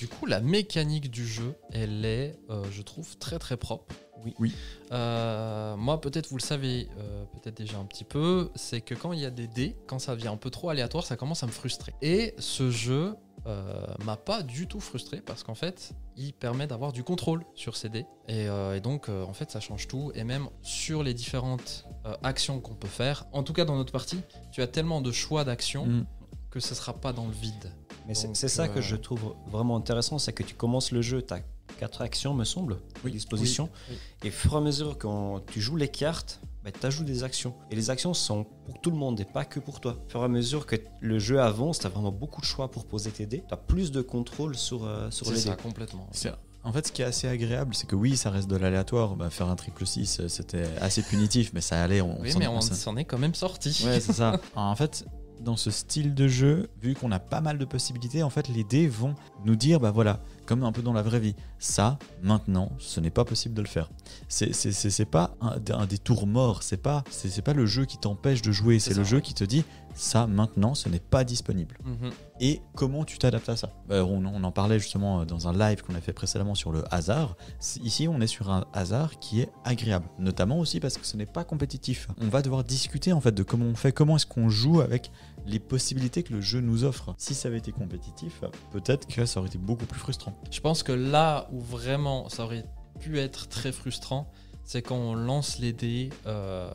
Du 0.00 0.08
coup, 0.08 0.24
la 0.26 0.40
mécanique 0.40 1.10
du 1.10 1.26
jeu, 1.26 1.54
elle 1.70 2.04
est, 2.04 2.38
euh, 2.50 2.64
je 2.72 2.80
trouve, 2.82 3.16
très 3.18 3.38
très 3.38 3.56
propre. 3.58 3.94
Oui. 4.24 4.34
Oui. 4.38 4.54
Euh, 4.92 5.76
moi, 5.76 6.00
peut-être 6.00 6.28
vous 6.28 6.36
le 6.36 6.42
savez, 6.42 6.88
euh, 6.98 7.24
peut-être 7.32 7.56
déjà 7.56 7.78
un 7.78 7.84
petit 7.84 8.04
peu, 8.04 8.50
c'est 8.54 8.80
que 8.80 8.94
quand 8.94 9.12
il 9.12 9.20
y 9.20 9.26
a 9.26 9.30
des 9.30 9.46
dés, 9.46 9.76
quand 9.86 9.98
ça 9.98 10.14
devient 10.14 10.28
un 10.28 10.36
peu 10.36 10.50
trop 10.50 10.70
aléatoire, 10.70 11.04
ça 11.04 11.16
commence 11.16 11.42
à 11.42 11.46
me 11.46 11.52
frustrer. 11.52 11.92
Et 12.02 12.34
ce 12.38 12.70
jeu 12.70 13.14
euh, 13.46 13.84
m'a 14.04 14.16
pas 14.16 14.42
du 14.42 14.68
tout 14.68 14.78
frustré 14.80 15.20
parce 15.20 15.42
qu'en 15.42 15.54
fait, 15.54 15.92
il 16.16 16.32
permet 16.32 16.66
d'avoir 16.66 16.92
du 16.92 17.02
contrôle 17.02 17.44
sur 17.54 17.76
ces 17.76 17.88
dés. 17.88 18.06
Et, 18.28 18.46
euh, 18.48 18.76
et 18.76 18.80
donc, 18.80 19.08
euh, 19.08 19.24
en 19.24 19.32
fait, 19.32 19.50
ça 19.50 19.58
change 19.60 19.88
tout. 19.88 20.12
Et 20.14 20.22
même 20.24 20.48
sur 20.62 21.02
les 21.02 21.14
différentes 21.14 21.86
euh, 22.06 22.14
actions 22.22 22.60
qu'on 22.60 22.74
peut 22.74 22.86
faire, 22.88 23.26
en 23.32 23.42
tout 23.42 23.52
cas 23.52 23.64
dans 23.64 23.76
notre 23.76 23.92
partie, 23.92 24.20
tu 24.52 24.62
as 24.62 24.66
tellement 24.68 25.00
de 25.00 25.10
choix 25.10 25.44
d'actions 25.44 25.86
Mm. 25.86 26.06
que 26.50 26.60
ce 26.60 26.74
sera 26.74 26.92
pas 26.92 27.12
dans 27.12 27.26
le 27.26 27.32
vide. 27.32 27.72
Mais 28.06 28.14
c'est 28.14 28.48
ça 28.48 28.68
que 28.68 28.80
je 28.80 28.94
trouve 28.96 29.34
vraiment 29.50 29.76
intéressant, 29.76 30.18
c'est 30.18 30.32
que 30.32 30.42
tu 30.42 30.54
commences 30.54 30.90
le 30.92 31.00
jeu, 31.02 31.22
tu 31.22 31.32
as 31.34 31.40
quatre 31.78 32.02
actions, 32.02 32.34
me 32.34 32.44
semble, 32.44 32.78
à 33.04 33.08
disposition. 33.08 33.68
Oui, 33.90 33.96
Et 34.24 34.28
au 34.28 34.32
fur 34.32 34.54
et 34.54 34.56
à 34.56 34.60
mesure, 34.60 34.98
quand 34.98 35.40
tu 35.50 35.60
joues 35.60 35.76
les 35.76 35.88
cartes, 35.88 36.40
tu 36.64 36.86
ajoutes 36.86 37.06
des 37.06 37.24
actions. 37.24 37.54
Et 37.70 37.76
les 37.76 37.90
actions 37.90 38.14
sont 38.14 38.44
pour 38.66 38.80
tout 38.80 38.90
le 38.90 38.96
monde 38.96 39.18
et 39.20 39.24
pas 39.24 39.44
que 39.44 39.58
pour 39.58 39.80
toi. 39.80 39.96
Au 40.06 40.10
fur 40.10 40.20
et 40.20 40.24
à 40.24 40.28
mesure 40.28 40.66
que 40.66 40.76
le 41.00 41.18
jeu 41.18 41.40
avance, 41.40 41.80
tu 41.80 41.86
as 41.86 41.90
vraiment 41.90 42.12
beaucoup 42.12 42.40
de 42.40 42.46
choix 42.46 42.70
pour 42.70 42.84
poser 42.86 43.10
tes 43.10 43.26
dés. 43.26 43.42
Tu 43.48 43.54
as 43.54 43.56
plus 43.56 43.90
de 43.90 44.00
contrôle 44.00 44.54
sur, 44.56 44.84
euh, 44.84 45.10
sur 45.10 45.26
C'est 45.26 45.32
les 45.32 45.40
ça, 45.40 45.50
dés. 45.56 45.62
complètement. 45.62 46.06
C'est- 46.12 46.32
En 46.64 46.72
fait, 46.72 46.86
ce 46.86 46.92
qui 46.92 47.02
est 47.02 47.06
assez 47.06 47.26
agréable, 47.26 47.74
c'est 47.74 47.88
que 47.88 47.96
oui, 47.96 48.16
ça 48.16 48.30
reste 48.30 48.48
de 48.48 48.54
l'aléatoire. 48.54 49.16
Bah, 49.16 49.30
faire 49.30 49.48
un 49.48 49.56
triple 49.56 49.84
6, 49.84 50.20
euh, 50.20 50.28
c'était 50.28 50.62
assez 50.80 51.02
punitif, 51.02 51.50
mais 51.52 51.60
ça 51.60 51.82
allait. 51.82 52.00
On, 52.00 52.20
Oui, 52.20 52.30
s'en- 52.30 52.38
mais 52.38 52.46
on 52.46 52.60
s'en- 52.60 52.74
s'en 52.74 52.96
est 52.96 53.04
quand 53.04 53.18
même 53.18 53.34
sorti. 53.34 53.82
Ouais, 53.84 53.98
c'est 53.98 54.12
ça. 54.12 54.40
En 54.54 54.76
fait, 54.76 55.04
dans 55.40 55.56
ce 55.56 55.72
style 55.72 56.14
de 56.14 56.28
jeu, 56.28 56.68
vu 56.80 56.94
qu'on 56.94 57.10
a 57.10 57.18
pas 57.18 57.40
mal 57.40 57.58
de 57.58 57.64
possibilités, 57.64 58.22
en 58.22 58.30
fait, 58.30 58.46
les 58.48 58.62
dés 58.62 58.86
vont 58.86 59.16
nous 59.44 59.56
dire, 59.56 59.80
bah 59.80 59.90
voilà, 59.90 60.20
comme 60.46 60.64
un 60.64 60.72
peu 60.72 60.82
dans 60.82 60.92
la 60.92 61.02
vraie 61.02 61.20
vie, 61.20 61.34
ça, 61.58 61.98
maintenant, 62.22 62.70
ce 62.78 63.00
n'est 63.00 63.10
pas 63.10 63.24
possible 63.24 63.54
de 63.54 63.62
le 63.62 63.68
faire. 63.68 63.90
C'est 64.28 64.54
c'est- 64.54 64.72
c'est- 64.72 64.90
c'est 64.90 65.04
pas 65.04 65.34
un, 65.40 65.56
un 65.74 65.86
détour 65.86 66.26
mort, 66.26 66.62
c'est 66.62 66.76
pas, 66.76 67.04
c'est 67.10 67.28
c'est 67.28 67.42
pas 67.42 67.52
le 67.54 67.66
jeu 67.66 67.84
qui 67.84 67.98
t'empêche 67.98 68.42
de 68.42 68.52
jouer, 68.52 68.78
C'est 68.78 68.92
ça, 68.94 68.98
le 68.98 69.04
jeu 69.04 69.20
qui 69.20 69.34
te 69.34 69.44
dit, 69.44 69.64
ça, 69.94 70.26
maintenant, 70.26 70.74
ce 70.74 70.88
n'est 70.88 70.98
pas 71.00 71.22
disponible. 71.22 71.76
Mhm. 71.84 72.10
Et 72.40 72.60
comment 72.74 73.04
tu 73.04 73.18
t'adaptes 73.18 73.48
à 73.50 73.56
ça? 73.56 73.70
Bah, 73.88 74.04
on, 74.04 74.24
on 74.24 74.42
en 74.42 74.50
parlait 74.50 74.78
justement 74.80 75.20
euh, 75.20 75.24
dans 75.26 75.48
un 75.48 75.52
live 75.56 75.82
qu'on 75.82 75.94
a 75.94 76.00
fait 76.00 76.14
précédemment 76.14 76.54
sur 76.54 76.72
le 76.72 76.82
hasard. 76.92 77.36
Ici, 77.84 78.08
on 78.08 78.20
est 78.20 78.26
sur 78.26 78.50
un 78.50 78.64
hasard 78.72 79.18
qui 79.20 79.40
est 79.42 79.50
agréable, 79.64 80.06
notamment 80.18 80.58
aussi 80.58 80.80
parce 80.80 80.96
que 80.96 81.06
ce 81.06 81.16
n'est 81.16 81.26
pas 81.26 81.44
compétitif. 81.44 82.08
On 82.20 82.28
va 82.28 82.40
devoir 82.42 82.64
discuter 82.64 83.12
en 83.12 83.20
fait 83.20 83.32
de 83.32 83.42
comment 83.42 83.66
on 83.66 83.74
fait, 83.76 83.92
comment 83.92 84.16
est-ce 84.16 84.26
qu'on 84.26 84.48
joue 84.48 84.80
avec 84.80 85.10
les 85.46 85.58
possibilités 85.58 86.22
que 86.22 86.32
le 86.32 86.40
jeu 86.40 86.60
nous 86.60 86.84
offre. 86.84 87.14
Si 87.18 87.34
ça 87.34 87.48
avait 87.48 87.58
été 87.58 87.70
compétitif, 87.72 88.40
peut-être 88.72 89.06
que 89.06 89.26
ça 89.26 89.40
aurait 89.40 89.48
été 89.50 89.58
beaucoup 89.58 89.86
plus 89.86 90.00
frustrant. 90.00 90.31
Je 90.50 90.60
pense 90.60 90.82
que 90.82 90.92
là 90.92 91.48
où 91.52 91.60
vraiment 91.60 92.28
ça 92.28 92.44
aurait 92.44 92.64
pu 93.00 93.18
être 93.18 93.48
très 93.48 93.72
frustrant, 93.72 94.30
c'est 94.64 94.82
quand 94.82 94.96
on 94.96 95.14
lance 95.14 95.58
les 95.58 95.72
dés 95.72 96.10
euh, 96.26 96.70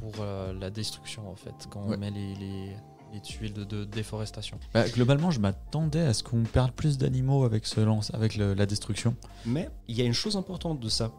pour 0.00 0.12
euh, 0.20 0.52
la 0.58 0.70
destruction 0.70 1.28
en 1.30 1.36
fait, 1.36 1.54
quand 1.70 1.82
Ouais. 1.86 1.96
on 1.96 1.98
met 1.98 2.10
les, 2.10 2.34
les, 2.34 2.76
les 3.12 3.20
tuiles 3.20 3.52
de, 3.52 3.64
de 3.64 3.84
déforestation. 3.84 4.58
Bah, 4.74 4.88
globalement, 4.88 5.30
je 5.30 5.38
m'attendais 5.40 6.00
à 6.02 6.12
ce 6.14 6.22
qu'on 6.22 6.42
perde 6.42 6.72
plus 6.72 6.98
d'animaux 6.98 7.44
avec 7.44 7.66
ce 7.66 7.80
lance, 7.80 8.12
avec 8.12 8.36
le- 8.36 8.54
la 8.54 8.66
destruction. 8.66 9.14
Mais 9.46 9.68
il 9.86 9.96
y 9.96 10.02
a 10.02 10.04
une 10.04 10.12
chose 10.14 10.36
importante 10.36 10.80
de 10.80 10.88
ça, 10.88 11.12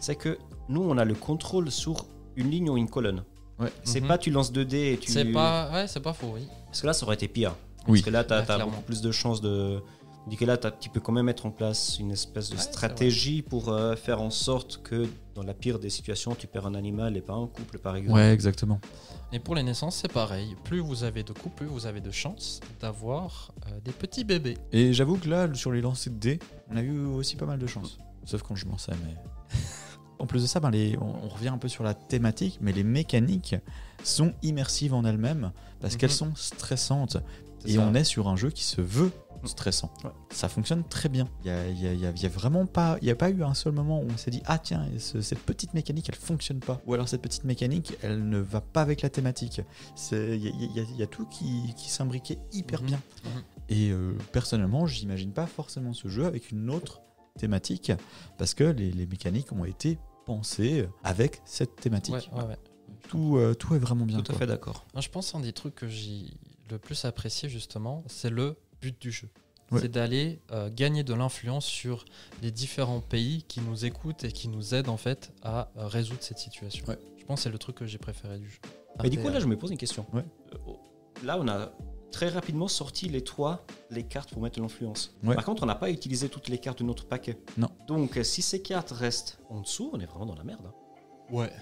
c'est 0.00 0.16
que 0.16 0.38
nous, 0.68 0.82
on 0.82 0.96
a 0.98 1.04
le 1.04 1.14
contrôle 1.14 1.70
sur 1.70 2.06
une 2.36 2.50
ligne 2.50 2.70
ou 2.70 2.76
une 2.76 2.88
colonne. 2.88 3.22
Ouais. 3.58 3.72
C'est 3.84 4.00
Mhm. 4.00 4.08
pas 4.08 4.18
tu 4.18 4.30
lances 4.30 4.52
2 4.52 4.64
dés 4.64 4.92
et 4.92 4.98
tu. 4.98 5.10
C'est 5.12 5.24
pas, 5.26 5.70
ouais, 5.72 5.86
c'est 5.88 6.00
pas 6.00 6.12
faux, 6.12 6.32
oui. 6.34 6.46
Parce 6.66 6.80
que 6.82 6.86
là, 6.86 6.92
ça 6.92 7.06
aurait 7.06 7.14
été 7.14 7.28
pire. 7.28 7.54
Oui. 7.88 8.00
Parce 8.00 8.02
que 8.06 8.10
là, 8.10 8.24
tu 8.24 8.32
as, 8.34 8.58
beaucoup 8.64 8.82
plus 8.82 9.00
de 9.00 9.12
chances 9.12 9.40
de. 9.40 9.82
Tandis 10.26 10.36
que 10.38 10.44
là, 10.44 10.56
tu 10.56 10.90
peux 10.90 10.98
quand 10.98 11.12
même 11.12 11.26
mettre 11.26 11.46
en 11.46 11.52
place 11.52 12.00
une 12.00 12.10
espèce 12.10 12.50
de 12.50 12.56
Ouais, 12.56 12.60
stratégie 12.60 13.42
pour 13.42 13.68
euh, 13.68 13.94
faire 13.94 14.20
en 14.20 14.30
sorte 14.30 14.80
que, 14.82 15.06
dans 15.36 15.44
la 15.44 15.54
pire 15.54 15.78
des 15.78 15.88
situations, 15.88 16.34
tu 16.34 16.48
perds 16.48 16.66
un 16.66 16.74
animal 16.74 17.16
et 17.16 17.20
pas 17.20 17.34
un 17.34 17.46
couple, 17.46 17.78
par 17.78 17.94
exemple. 17.94 18.18
Ouais, 18.18 18.32
exactement. 18.32 18.80
Et 19.32 19.38
pour 19.38 19.54
les 19.54 19.62
naissances, 19.62 19.94
c'est 19.94 20.12
pareil. 20.12 20.56
Plus 20.64 20.80
vous 20.80 21.04
avez 21.04 21.22
de 21.22 21.32
couples, 21.32 21.54
plus 21.58 21.66
vous 21.66 21.86
avez 21.86 22.00
de 22.00 22.10
chances 22.10 22.58
d'avoir 22.80 23.52
euh, 23.68 23.78
des 23.84 23.92
petits 23.92 24.24
bébés. 24.24 24.58
Et 24.72 24.92
j'avoue 24.92 25.16
que 25.16 25.28
là, 25.28 25.48
sur 25.54 25.70
les 25.70 25.80
lancers 25.80 26.12
de 26.12 26.18
dés, 26.18 26.38
on 26.72 26.76
a 26.76 26.82
eu 26.82 27.04
aussi 27.06 27.36
pas 27.36 27.46
mal 27.46 27.60
de 27.60 27.66
chance. 27.68 27.96
Sauf 28.24 28.42
quand 28.42 28.56
je 28.56 28.66
lançais, 28.66 28.92
mais. 29.04 29.14
en 30.18 30.26
plus 30.26 30.42
de 30.42 30.48
ça, 30.48 30.58
ben, 30.58 30.72
les, 30.72 30.98
on, 31.00 31.24
on 31.24 31.28
revient 31.28 31.50
un 31.50 31.58
peu 31.58 31.68
sur 31.68 31.84
la 31.84 31.94
thématique, 31.94 32.58
mais 32.60 32.72
les 32.72 32.82
mécaniques 32.82 33.54
sont 34.02 34.32
immersives 34.42 34.92
en 34.92 35.04
elles-mêmes 35.04 35.52
parce 35.80 35.94
Mhm. 35.94 36.00
qu'elles 36.00 36.10
sont 36.10 36.34
stressantes. 36.34 37.16
Et 37.64 37.74
ça. 37.74 37.80
on 37.80 37.94
est 37.94 38.04
sur 38.04 38.26
un 38.28 38.34
jeu 38.36 38.50
qui 38.50 38.64
se 38.64 38.80
veut 38.80 39.12
stressant. 39.46 39.90
Ouais. 40.04 40.10
Ça 40.30 40.48
fonctionne 40.48 40.84
très 40.84 41.08
bien. 41.08 41.28
Il 41.44 41.48
y 41.48 41.50
a, 41.50 41.68
y 41.68 42.06
a- 42.06 42.10
y 42.10 42.28
vraiment 42.28 42.66
pas, 42.66 42.98
il 43.02 43.08
y 43.08 43.10
a 43.10 43.14
pas 43.16 43.30
eu 43.30 43.42
un 43.42 43.54
seul 43.54 43.72
moment 43.72 44.00
où 44.00 44.06
on 44.10 44.16
s'est 44.16 44.30
dit 44.30 44.42
ah 44.46 44.58
tiens 44.58 44.86
ce- 44.98 45.20
cette 45.20 45.40
petite 45.40 45.74
mécanique 45.74 46.08
elle 46.08 46.14
fonctionne 46.16 46.60
pas 46.60 46.80
ou 46.86 46.94
alors 46.94 47.08
cette 47.08 47.22
petite 47.22 47.44
mécanique 47.44 47.96
elle 48.02 48.28
ne 48.28 48.38
va 48.38 48.60
pas 48.60 48.82
avec 48.82 49.02
la 49.02 49.10
thématique. 49.10 49.60
Il 50.12 50.36
y 50.36 50.80
a, 50.80 51.04
y 51.04 51.08
tout 51.08 51.26
qui, 51.26 51.74
qui 51.76 51.90
s'imbriquait 51.90 52.38
hyper 52.52 52.80
Mhm. 52.82 52.86
bien. 52.86 53.00
Mhm. 53.24 53.42
Et 53.68 53.90
euh, 53.90 54.12
personnellement 54.32 54.86
j'imagine 54.86 55.32
pas 55.32 55.46
forcément 55.46 55.92
ce 55.92 56.08
jeu 56.08 56.24
avec 56.26 56.50
une 56.50 56.70
autre 56.70 57.00
thématique 57.38 57.92
parce 58.38 58.54
que 58.54 58.64
les, 58.64 58.90
les 58.92 59.06
mécaniques 59.06 59.52
ont 59.52 59.64
été 59.64 59.98
pensées 60.24 60.88
avec 61.04 61.40
cette 61.44 61.76
thématique. 61.76 62.14
Ouais, 62.14 62.40
ouais, 62.42 62.44
ouais. 62.48 62.58
Tout, 63.08 63.36
euh, 63.36 63.54
tout 63.54 63.74
est 63.74 63.78
vraiment 63.78 64.04
bien. 64.06 64.18
Tout 64.18 64.32
à 64.32 64.34
quoi. 64.34 64.38
fait 64.40 64.46
d'accord. 64.46 64.84
Je 64.98 65.08
pense 65.08 65.30
qu'un 65.32 65.40
des 65.40 65.52
trucs 65.52 65.74
que 65.76 65.86
j'ai 65.86 66.24
le 66.70 66.78
plus 66.78 67.04
apprécié, 67.04 67.48
justement, 67.48 68.02
c'est 68.08 68.30
le 68.30 68.56
but 68.80 69.00
du 69.00 69.10
jeu. 69.12 69.28
Ouais. 69.72 69.80
C'est 69.80 69.88
d'aller 69.88 70.40
euh, 70.52 70.70
gagner 70.72 71.02
de 71.02 71.12
l'influence 71.12 71.66
sur 71.66 72.04
les 72.42 72.52
différents 72.52 73.00
pays 73.00 73.42
qui 73.48 73.60
nous 73.60 73.84
écoutent 73.84 74.22
et 74.24 74.30
qui 74.30 74.46
nous 74.48 74.74
aident 74.74 74.88
en 74.88 74.96
fait 74.96 75.32
à 75.42 75.70
euh, 75.76 75.86
résoudre 75.88 76.22
cette 76.22 76.38
situation. 76.38 76.84
Ouais. 76.86 76.98
Je 77.18 77.24
pense 77.24 77.40
que 77.40 77.42
c'est 77.44 77.50
le 77.50 77.58
truc 77.58 77.76
que 77.76 77.86
j'ai 77.86 77.98
préféré 77.98 78.38
du 78.38 78.48
jeu. 78.48 78.58
Mais 79.02 79.10
du 79.10 79.18
coup, 79.18 79.28
là, 79.28 79.40
je 79.40 79.46
me 79.46 79.56
pose 79.58 79.72
une 79.72 79.76
question. 79.78 80.06
Ouais. 80.12 80.24
Euh, 80.54 80.58
oh, 80.66 80.78
Là, 81.24 81.38
on 81.40 81.48
a 81.48 81.72
très 82.12 82.28
rapidement 82.28 82.68
sorti 82.68 83.08
les 83.08 83.24
trois, 83.24 83.66
les 83.90 84.04
cartes 84.04 84.30
pour 84.32 84.40
mettre 84.40 84.60
l'influence. 84.60 85.16
Ouais. 85.24 85.34
Par 85.34 85.44
contre, 85.44 85.64
on 85.64 85.66
n'a 85.66 85.74
pas 85.74 85.90
utilisé 85.90 86.28
toutes 86.28 86.48
les 86.48 86.58
cartes 86.58 86.78
de 86.78 86.84
notre 86.84 87.06
paquet. 87.06 87.36
Non. 87.58 87.68
Donc, 87.88 88.20
si 88.22 88.42
ces 88.42 88.62
cartes 88.62 88.92
restent 88.92 89.40
en 89.50 89.60
dessous, 89.62 89.90
on 89.92 89.98
est 89.98 90.06
vraiment 90.06 90.26
dans 90.26 90.36
la 90.36 90.44
merde. 90.44 90.62
hein. 90.66 90.74
Ouais. 91.30 91.52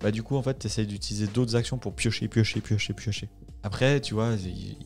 Bah 0.00 0.10
du 0.10 0.22
coup 0.22 0.36
en 0.36 0.42
fait 0.42 0.58
tu 0.58 0.66
essayes 0.66 0.86
d'utiliser 0.86 1.26
d'autres 1.28 1.56
actions 1.56 1.78
pour 1.78 1.94
piocher, 1.94 2.28
piocher, 2.28 2.60
piocher, 2.60 2.92
piocher. 2.92 3.28
Après 3.62 4.00
tu 4.00 4.12
vois, 4.14 4.34
il- 4.34 4.76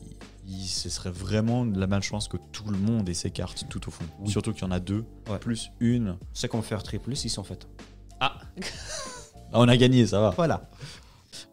il- 0.49 0.67
ce 0.67 0.89
serait 0.89 1.11
vraiment 1.11 1.65
de 1.65 1.79
la 1.79 1.87
malchance 1.87 2.27
que 2.27 2.37
tout 2.51 2.67
le 2.69 2.77
monde 2.77 3.07
ait 3.09 3.13
ses 3.13 3.31
cartes 3.31 3.65
tout 3.69 3.87
au 3.87 3.91
fond. 3.91 4.05
Oui. 4.19 4.29
Surtout 4.31 4.51
qu'il 4.53 4.63
y 4.63 4.65
en 4.65 4.71
a 4.71 4.79
deux, 4.79 5.05
Ouais. 5.29 5.37
plus 5.39 5.71
une. 5.79 6.17
C'est 6.33 6.47
qu'on 6.47 6.61
fait 6.61 6.75
un 6.75 6.79
triple 6.79 7.15
6 7.15 7.37
en 7.37 7.43
fait. 7.43 7.67
Ah, 8.19 8.39
on 9.53 9.67
a 9.67 9.77
gagné, 9.77 10.05
ça 10.07 10.19
va. 10.19 10.31
Voilà. 10.31 10.69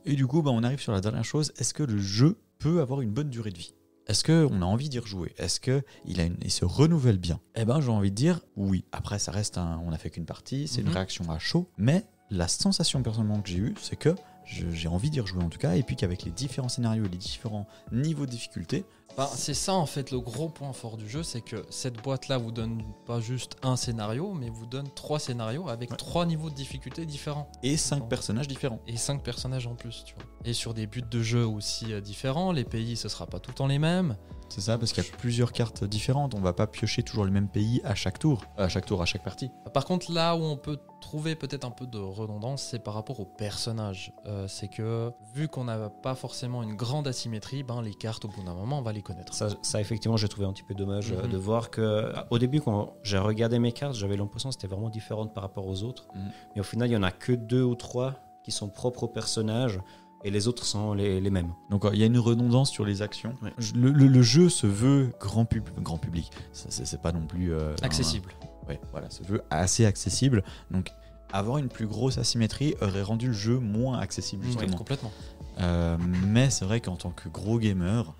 Et 0.05 0.15
du 0.15 0.27
coup 0.27 0.43
bah, 0.43 0.51
on 0.53 0.63
arrive 0.63 0.81
sur 0.81 0.93
la 0.93 1.01
dernière 1.01 1.25
chose, 1.25 1.53
est-ce 1.59 1.75
que 1.75 1.83
le 1.83 1.99
jeu 1.99 2.41
peut 2.59 2.81
avoir 2.81 3.01
une 3.01 3.11
bonne 3.13 3.31
durée 3.31 3.51
de 3.51 3.59
vie? 3.59 3.75
Est-ce 4.07 4.23
qu'on 4.23 4.63
a 4.63 4.65
envie 4.65 4.89
d'y 4.89 5.01
rejouer? 5.01 5.35
Est-ce 5.37 5.59
qu'il 5.61 5.83
il 6.07 6.51
se 6.51 6.65
renouvelle 6.65 7.19
bien? 7.19 7.41
Eh 7.57 7.65
ben, 7.65 7.81
j'ai 7.81 7.91
envie 7.91 8.11
de 8.11 8.15
dire 8.17 8.41
oui. 8.55 8.85
Après, 8.93 9.19
ça 9.19 9.33
reste 9.33 9.59
un. 9.59 9.81
On 9.85 9.91
a 9.93 9.99
fait 9.99 10.11
qu'une 10.11 10.27
partie, 10.27 10.69
c'est 10.69 10.81
Mhm. 10.81 10.87
une 10.89 10.93
réaction 10.95 11.31
à 11.31 11.39
chaud. 11.41 11.69
Mais 11.77 12.07
la 12.31 12.47
sensation 12.47 13.03
personnellement 13.03 13.41
que 13.41 13.49
j'ai 13.49 13.59
eue, 13.59 13.75
c'est 13.83 13.97
que 13.97 14.15
j'ai 14.47 14.89
envie 14.89 15.11
d'y 15.11 15.21
rejouer 15.21 15.43
en 15.43 15.49
tout 15.49 15.59
cas. 15.59 15.75
Et 15.77 15.83
puis 15.83 15.97
qu'avec 15.97 16.23
les 16.25 16.31
différents 16.31 16.69
scénarios 16.69 17.05
et 17.05 17.09
les 17.09 17.19
différents 17.19 17.67
niveaux 17.93 18.27
de 18.27 18.31
difficulté, 18.31 18.85
Bah, 19.17 19.31
c'est 19.35 19.55
ça 19.55 19.73
en 19.73 19.87
fait 19.87 20.11
le 20.11 20.21
gros 20.21 20.49
point 20.51 20.73
fort 20.75 20.97
du 20.99 21.09
jeu, 21.09 21.23
c'est 21.23 21.41
que 21.41 21.65
cette 21.71 22.03
boîte-là 22.03 22.37
vous 22.39 22.53
donne 22.53 22.83
pas 23.07 23.19
juste 23.21 23.57
un 23.63 23.75
scénario, 23.77 24.35
mais 24.35 24.51
vous 24.51 24.67
donne 24.67 24.89
trois 24.95 25.19
scénarios 25.19 25.69
avec 25.71 25.91
Ouais. 25.91 25.97
trois 25.97 26.27
niveaux 26.27 26.51
de 26.51 26.55
difficulté 26.55 27.07
différents. 27.07 27.51
et 27.63 27.77
cinq 27.79 28.09
personnages 28.09 28.47
différents. 28.47 28.81
Et 28.87 28.97
cinq 28.99 29.23
personnages 29.23 29.67
en 29.67 29.75
plus, 29.75 30.05
tu 30.05 30.15
vois. 30.15 30.25
Et 30.45 30.53
sur 30.53 30.75
des 30.75 30.87
buts 30.87 31.03
de 31.03 31.23
jeu 31.23 31.47
aussi 31.47 31.93
euh, 31.93 32.01
différents, 32.01 32.53
les 32.53 32.65
pays 32.65 32.97
ce 32.97 33.09
sera 33.09 33.27
pas 33.27 33.41
tout 33.41 33.51
le 33.51 33.57
temps 33.57 33.67
les 33.67 33.79
mêmes. 33.79 34.17
C'est 34.49 34.61
ça, 34.61 34.79
parce 34.79 34.93
qu'il 34.93 35.05
y 35.05 35.07
a 35.07 35.11
plusieurs 35.17 35.53
cartes 35.53 35.85
différentes. 35.85 36.35
On 36.35 36.41
va 36.41 36.53
pas 36.53 36.67
piocher 36.67 37.03
toujours 37.03 37.25
le 37.25 37.31
même 37.31 37.49
pays 37.49 37.81
à 37.85 37.95
chaque 37.95 38.19
tour. 38.19 38.43
À 38.57 38.69
chaque 38.69 38.87
tour, 38.87 39.03
à 39.03 39.05
chaque 39.05 39.23
partie. 39.23 39.51
Par 39.75 39.85
contre, 39.85 40.11
là 40.13 40.35
où 40.37 40.41
on 40.43 40.57
peut 40.57 40.79
trouver 41.01 41.35
peut-être 41.37 41.65
un 41.65 41.71
peu 41.71 41.87
de 41.87 41.99
redondance, 41.99 42.63
c'est 42.63 42.79
par 42.79 42.95
rapport 42.95 43.21
aux 43.21 43.25
personnages. 43.27 44.13
Euh, 44.27 44.49
c'est 44.49 44.69
que 44.69 45.13
vu 45.35 45.49
qu'on 45.49 45.65
n'a 45.65 45.91
pas 45.91 46.15
forcément 46.15 46.63
une 46.63 46.75
grande 46.75 47.07
asymétrie, 47.07 47.63
ben, 47.63 47.83
les 47.83 47.95
cartes 47.95 48.25
au 48.25 48.29
bout 48.29 48.43
d'un 48.43 48.55
moment 48.55 48.79
on 48.79 48.83
va 48.83 48.93
les 48.93 49.03
connaître. 49.03 49.35
Ça, 49.35 49.49
ça, 49.63 49.81
effectivement, 49.81 50.17
j'ai 50.17 50.29
trouvé 50.29 50.47
un 50.47 50.53
petit 50.53 50.63
peu 50.65 50.75
dommage 50.75 51.13
euh, 51.13 51.23
Mhm. 51.25 51.31
de 51.31 51.37
voir 51.37 51.71
que, 51.71 51.81
euh, 51.81 52.13
au 52.31 52.39
début, 52.39 52.61
quand 52.61 52.95
j'ai 53.03 53.19
regardé 53.19 53.59
mes 53.59 53.73
cartes, 53.73 53.95
j'avais 53.95 54.17
l'impression 54.17 54.49
que 54.49 54.55
c'était 54.55 54.69
vraiment 54.69 54.89
différent 54.91 55.27
par 55.27 55.43
rapport 55.43 55.67
aux 55.67 55.83
autres. 55.83 56.07
Mhm. 56.15 56.31
Mais 56.55 56.61
au 56.61 56.65
final, 56.65 56.89
il 56.89 56.93
y 56.93 56.97
en 56.97 57.03
a 57.03 57.11
que 57.11 57.33
deux 57.33 57.63
ou 57.63 57.75
trois 57.75 58.15
qui 58.43 58.53
sont 58.53 58.69
propres 58.69 59.03
au 59.05 59.09
personnage 59.09 59.81
et 60.27 60.31
les 60.31 60.49
autres 60.49 60.65
sont 60.65 60.93
les, 60.93 61.21
les 61.21 61.31
mêmes. 61.31 61.53
Donc 61.71 61.85
euh, 61.85 61.91
il 61.93 62.01
y 62.01 62.03
a 62.03 62.07
une 62.07 62.19
redondance 62.19 62.71
sur 62.71 62.85
les 62.85 63.01
actions. 63.03 63.35
Ouais. 63.43 63.53
Le, 63.75 63.91
le- 63.93 64.07
le 64.09 64.23
jeu 64.23 64.49
se 64.49 64.67
veut 64.67 65.13
grand, 65.21 65.45
pub- 65.45 65.69
grand 65.81 65.99
public. 65.99 66.31
C'est 66.53 67.01
pas 67.01 67.13
non 67.13 67.27
plus... 67.27 67.53
euh, 67.53 67.75
un- 67.81 67.85
Accessible. 67.87 68.31
Ouais, 68.69 68.81
voilà, 68.91 69.09
se 69.11 69.23
veut 69.23 69.43
assez 69.51 69.87
accessible. 69.87 70.43
Donc 70.71 70.91
avoir 71.33 71.59
une 71.59 71.69
plus 71.69 71.87
grosse 71.87 72.19
asymétrie 72.19 72.75
aurait 72.81 73.03
rendu 73.03 73.29
le 73.29 73.33
jeu 73.33 73.59
moins 73.59 73.99
accessible 73.99 74.43
Ouais, 74.45 74.51
justement. 74.51 74.77
complètement. 74.77 75.13
Euh, 75.61 75.97
mais 76.27 76.51
c'est 76.51 76.65
vrai 76.65 76.81
qu'en 76.81 76.97
tant 76.97 77.11
que 77.11 77.29
gros 77.29 77.59
gamer, 77.59 78.15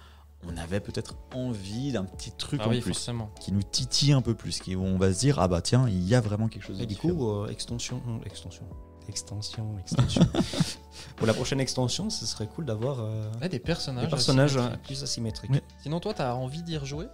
on 0.49 0.57
avait 0.57 0.81
peut-être 0.81 1.17
envie 1.35 1.91
d'un 1.93 2.05
petit 2.05 2.31
truc 2.31 2.61
Ah 2.63 2.69
en 2.69 2.71
oui, 2.71 2.81
plus 2.81 2.93
forcément. 2.93 3.31
qui 3.41 3.51
nous 3.53 3.63
titille 3.65 4.13
un 4.13 4.23
peu 4.23 4.35
plus, 4.35 4.61
qui, 4.61 4.77
où 4.77 4.83
on 4.85 4.97
va 4.99 5.13
se 5.13 5.19
dire 5.19 5.39
ah 5.41 5.49
bah 5.49 5.61
tiens 5.61 5.89
il 5.89 6.07
y 6.07 6.15
a 6.15 6.21
vraiment 6.21 6.47
quelque 6.49 6.63
chose. 6.65 6.79
de 6.79 6.83
Et 6.85 6.87
du 6.87 6.95
différent. 6.95 7.15
coup, 7.15 7.29
euh, 7.31 7.49
extension, 7.49 8.01
extension, 8.25 8.65
extension, 9.09 9.79
extension. 9.79 10.23
Pour 11.17 11.27
la 11.27 11.35
prochaine 11.35 11.61
extension, 11.61 12.11
ce 12.11 12.27
serait 12.27 12.47
cool 12.47 12.65
d'avoir 12.65 13.01
euh, 13.01 13.31
Ouais, 13.41 13.49
des 13.49 13.59
personnages. 13.59 14.05
des 14.05 14.11
personnages 14.11 14.57
asymétriques. 14.57 14.81
euh, 14.83 14.87
plus 14.87 15.03
asymétriques. 15.03 15.51
Oui. 15.53 15.61
Sinon, 15.83 16.01
toi, 16.01 16.15
t'as 16.15 16.35
envie 16.35 16.63
d'y 16.63 16.77
rejouer? 16.77 17.07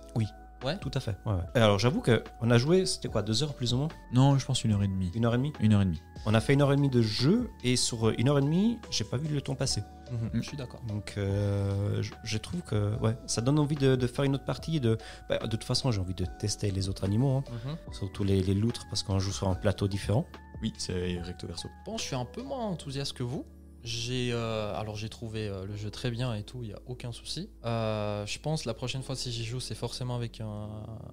Tout 0.80 0.92
à 0.94 1.00
fait. 1.00 1.16
ouais, 1.26 1.32
ouais. 1.32 1.40
Et 1.56 1.58
alors, 1.58 1.80
j'avoue 1.80 2.00
que 2.00 2.22
on 2.40 2.48
a 2.52 2.56
joué, 2.56 2.86
c'était 2.86 3.08
quoi, 3.08 3.22
deux 3.22 3.42
heures 3.42 3.52
plus 3.54 3.74
ou 3.74 3.78
moins? 3.78 3.88
Non, 4.12 4.38
je 4.38 4.46
pense 4.46 4.62
une 4.62 4.70
heure 4.72 4.82
et 4.84 4.86
demie. 4.86 5.10
Une 5.12 5.24
heure 5.24 5.34
et 5.34 5.36
demie? 5.36 5.52
Une 5.58 5.72
heure 5.72 5.82
et 5.82 5.84
demie. 5.84 6.00
On 6.24 6.34
a 6.34 6.40
fait 6.40 6.52
une 6.52 6.62
heure 6.62 6.72
et 6.72 6.76
demie 6.76 6.88
de 6.88 7.02
jeu 7.02 7.50
et 7.64 7.74
sur 7.74 8.06
euh, 8.10 8.14
une 8.16 8.28
heure 8.28 8.38
et 8.38 8.42
demie, 8.42 8.78
j'ai 8.88 9.02
pas 9.02 9.16
vu 9.16 9.26
le 9.34 9.40
temps 9.40 9.56
passer. 9.56 9.82
Mhm, 10.12 10.30
Je 10.34 10.40
suis 10.42 10.56
d'accord. 10.56 10.80
Donc, 10.86 11.14
euh, 11.18 12.00
je, 12.00 12.12
je 12.22 12.38
trouve 12.38 12.60
que 12.62 12.94
ouais, 13.00 13.16
ça 13.26 13.40
donne 13.40 13.58
envie 13.58 13.74
de, 13.74 13.96
de 13.96 14.06
faire 14.06 14.24
une 14.24 14.36
autre 14.36 14.44
partie. 14.44 14.78
De, 14.78 14.98
bah, 15.28 15.38
de 15.38 15.46
toute 15.48 15.64
façon, 15.64 15.90
j'ai 15.90 16.00
envie 16.00 16.14
de 16.14 16.26
tester 16.38 16.70
les 16.70 16.88
autres 16.88 17.02
animaux, 17.02 17.38
hein, 17.38 17.44
Mhm. 17.66 17.76
surtout 17.94 18.22
les, 18.22 18.40
les 18.40 18.54
loutres, 18.54 18.86
parce 18.88 19.02
qu'on 19.02 19.18
joue 19.18 19.32
sur 19.32 19.48
un 19.48 19.54
plateau 19.56 19.88
différent. 19.88 20.26
Oui, 20.62 20.72
c'est 20.78 21.20
recto 21.20 21.46
verso. 21.46 21.68
Bon, 21.84 21.98
je 21.98 22.02
suis 22.04 22.14
un 22.16 22.24
peu 22.24 22.42
moins 22.42 22.64
enthousiaste 22.66 23.12
que 23.14 23.22
vous. 23.22 23.44
J'ai 23.84 24.30
euh, 24.32 24.72
alors 24.76 24.94
j'ai 24.94 25.08
trouvé 25.08 25.48
euh, 25.48 25.66
le 25.66 25.74
jeu 25.76 25.90
très 25.90 26.12
bien 26.12 26.36
et 26.36 26.44
tout, 26.44 26.60
il 26.62 26.70
y 26.70 26.72
a 26.72 26.78
aucun 26.86 27.10
souci. 27.10 27.50
Euh, 27.64 28.24
je 28.26 28.38
pense 28.38 28.64
la 28.64 28.74
prochaine 28.74 29.02
fois 29.02 29.16
si 29.16 29.32
j'y 29.32 29.44
joue, 29.44 29.58
c'est 29.58 29.74
forcément 29.74 30.14
avec 30.14 30.40
un, 30.40 30.68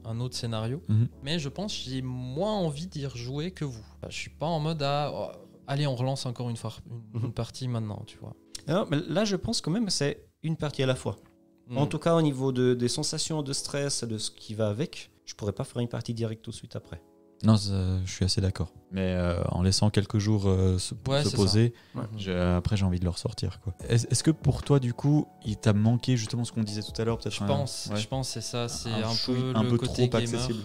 un 0.06 0.20
autre 0.20 0.36
scénario. 0.38 0.80
Mhm. 0.88 1.08
Mais 1.24 1.40
je 1.40 1.50
pense 1.50 1.76
que 1.76 1.90
j'ai 1.90 2.04
moins 2.04 2.54
envie 2.54 2.86
d'y 2.86 3.08
rejouer 3.08 3.50
que 3.50 3.66
vous. 3.66 3.84
Je 4.08 4.16
suis 4.16 4.30
pas 4.30 4.46
en 4.46 4.60
mode 4.60 4.84
à 4.84 5.12
oh, 5.12 5.32
allez 5.66 5.88
on 5.88 5.96
relance 5.96 6.28
encore 6.28 6.48
une 6.52 6.58
fois 6.58 6.74
une, 6.86 7.20
Mhm. 7.20 7.26
une 7.26 7.34
partie 7.34 7.68
maintenant, 7.68 8.04
tu 8.06 8.20
vois. 8.20 8.36
Non, 8.68 8.86
mais 8.92 8.98
là, 9.08 9.26
je 9.26 9.36
pense 9.36 9.62
quand 9.62 9.72
même 9.72 9.86
que 9.86 9.92
c'est 9.92 10.28
une 10.44 10.56
partie 10.56 10.84
à 10.84 10.86
la 10.86 10.96
fois. 10.96 11.16
En 11.76 11.84
Mhm. 11.84 11.90
tout 11.90 11.98
cas, 12.00 12.14
au 12.16 12.22
niveau 12.22 12.52
de- 12.52 12.76
des 12.76 12.88
sensations 12.88 13.42
de 13.42 13.52
stress, 13.54 14.04
de 14.04 14.20
ce 14.20 14.30
qui 14.30 14.54
va 14.54 14.70
avec, 14.70 15.10
je 15.26 15.34
pourrais 15.34 15.54
pas 15.54 15.64
faire 15.64 15.82
une 15.82 15.88
partie 15.88 16.14
directe 16.14 16.44
tout 16.44 16.52
de 16.52 16.56
suite 16.56 16.76
après. 16.76 17.02
Non, 17.43 17.56
ça, 17.56 17.71
je 18.06 18.12
suis 18.12 18.25
assez 18.25 18.41
d'accord. 18.41 18.71
Mais 18.91 19.13
euh, 19.13 19.41
en 19.49 19.62
laissant 19.62 19.89
quelques 19.89 20.17
jours 20.17 20.43
euh, 20.47 20.78
se, 20.78 20.93
Ouais, 21.08 21.23
poser, 21.36 21.73
j'ai- 22.17 22.36
après 22.38 22.75
j'ai 22.75 22.84
envie 22.86 22.99
de 22.99 23.06
le 23.06 23.12
ressortir. 23.12 23.60
Est-ce 23.88 24.23
que 24.23 24.32
pour 24.32 24.63
toi, 24.63 24.80
du 24.80 24.93
coup, 24.93 25.28
il 25.45 25.56
t'a 25.56 25.73
manqué 25.73 26.17
justement 26.17 26.43
ce 26.43 26.52
qu'on 26.52 26.63
disait 26.63 26.82
tout 26.82 26.99
à 27.02 27.06
l'heure 27.06 27.17
peut-être 27.17 27.36
Je 27.36 27.43
un- 27.43 27.47
pense, 27.47 27.88
ouais, 27.91 27.99
je 27.99 28.08
pense 28.08 28.28
que 28.28 28.34
c'est 28.34 28.41
ça, 28.41 28.67
c'est 28.67 28.89
un 28.89 29.13
peu 29.25 29.54
un 29.56 29.63
le 29.63 29.69
peu 29.69 29.78
côté 29.78 30.10
trop 30.10 30.19
gamer. 30.19 30.41
accessible. 30.41 30.63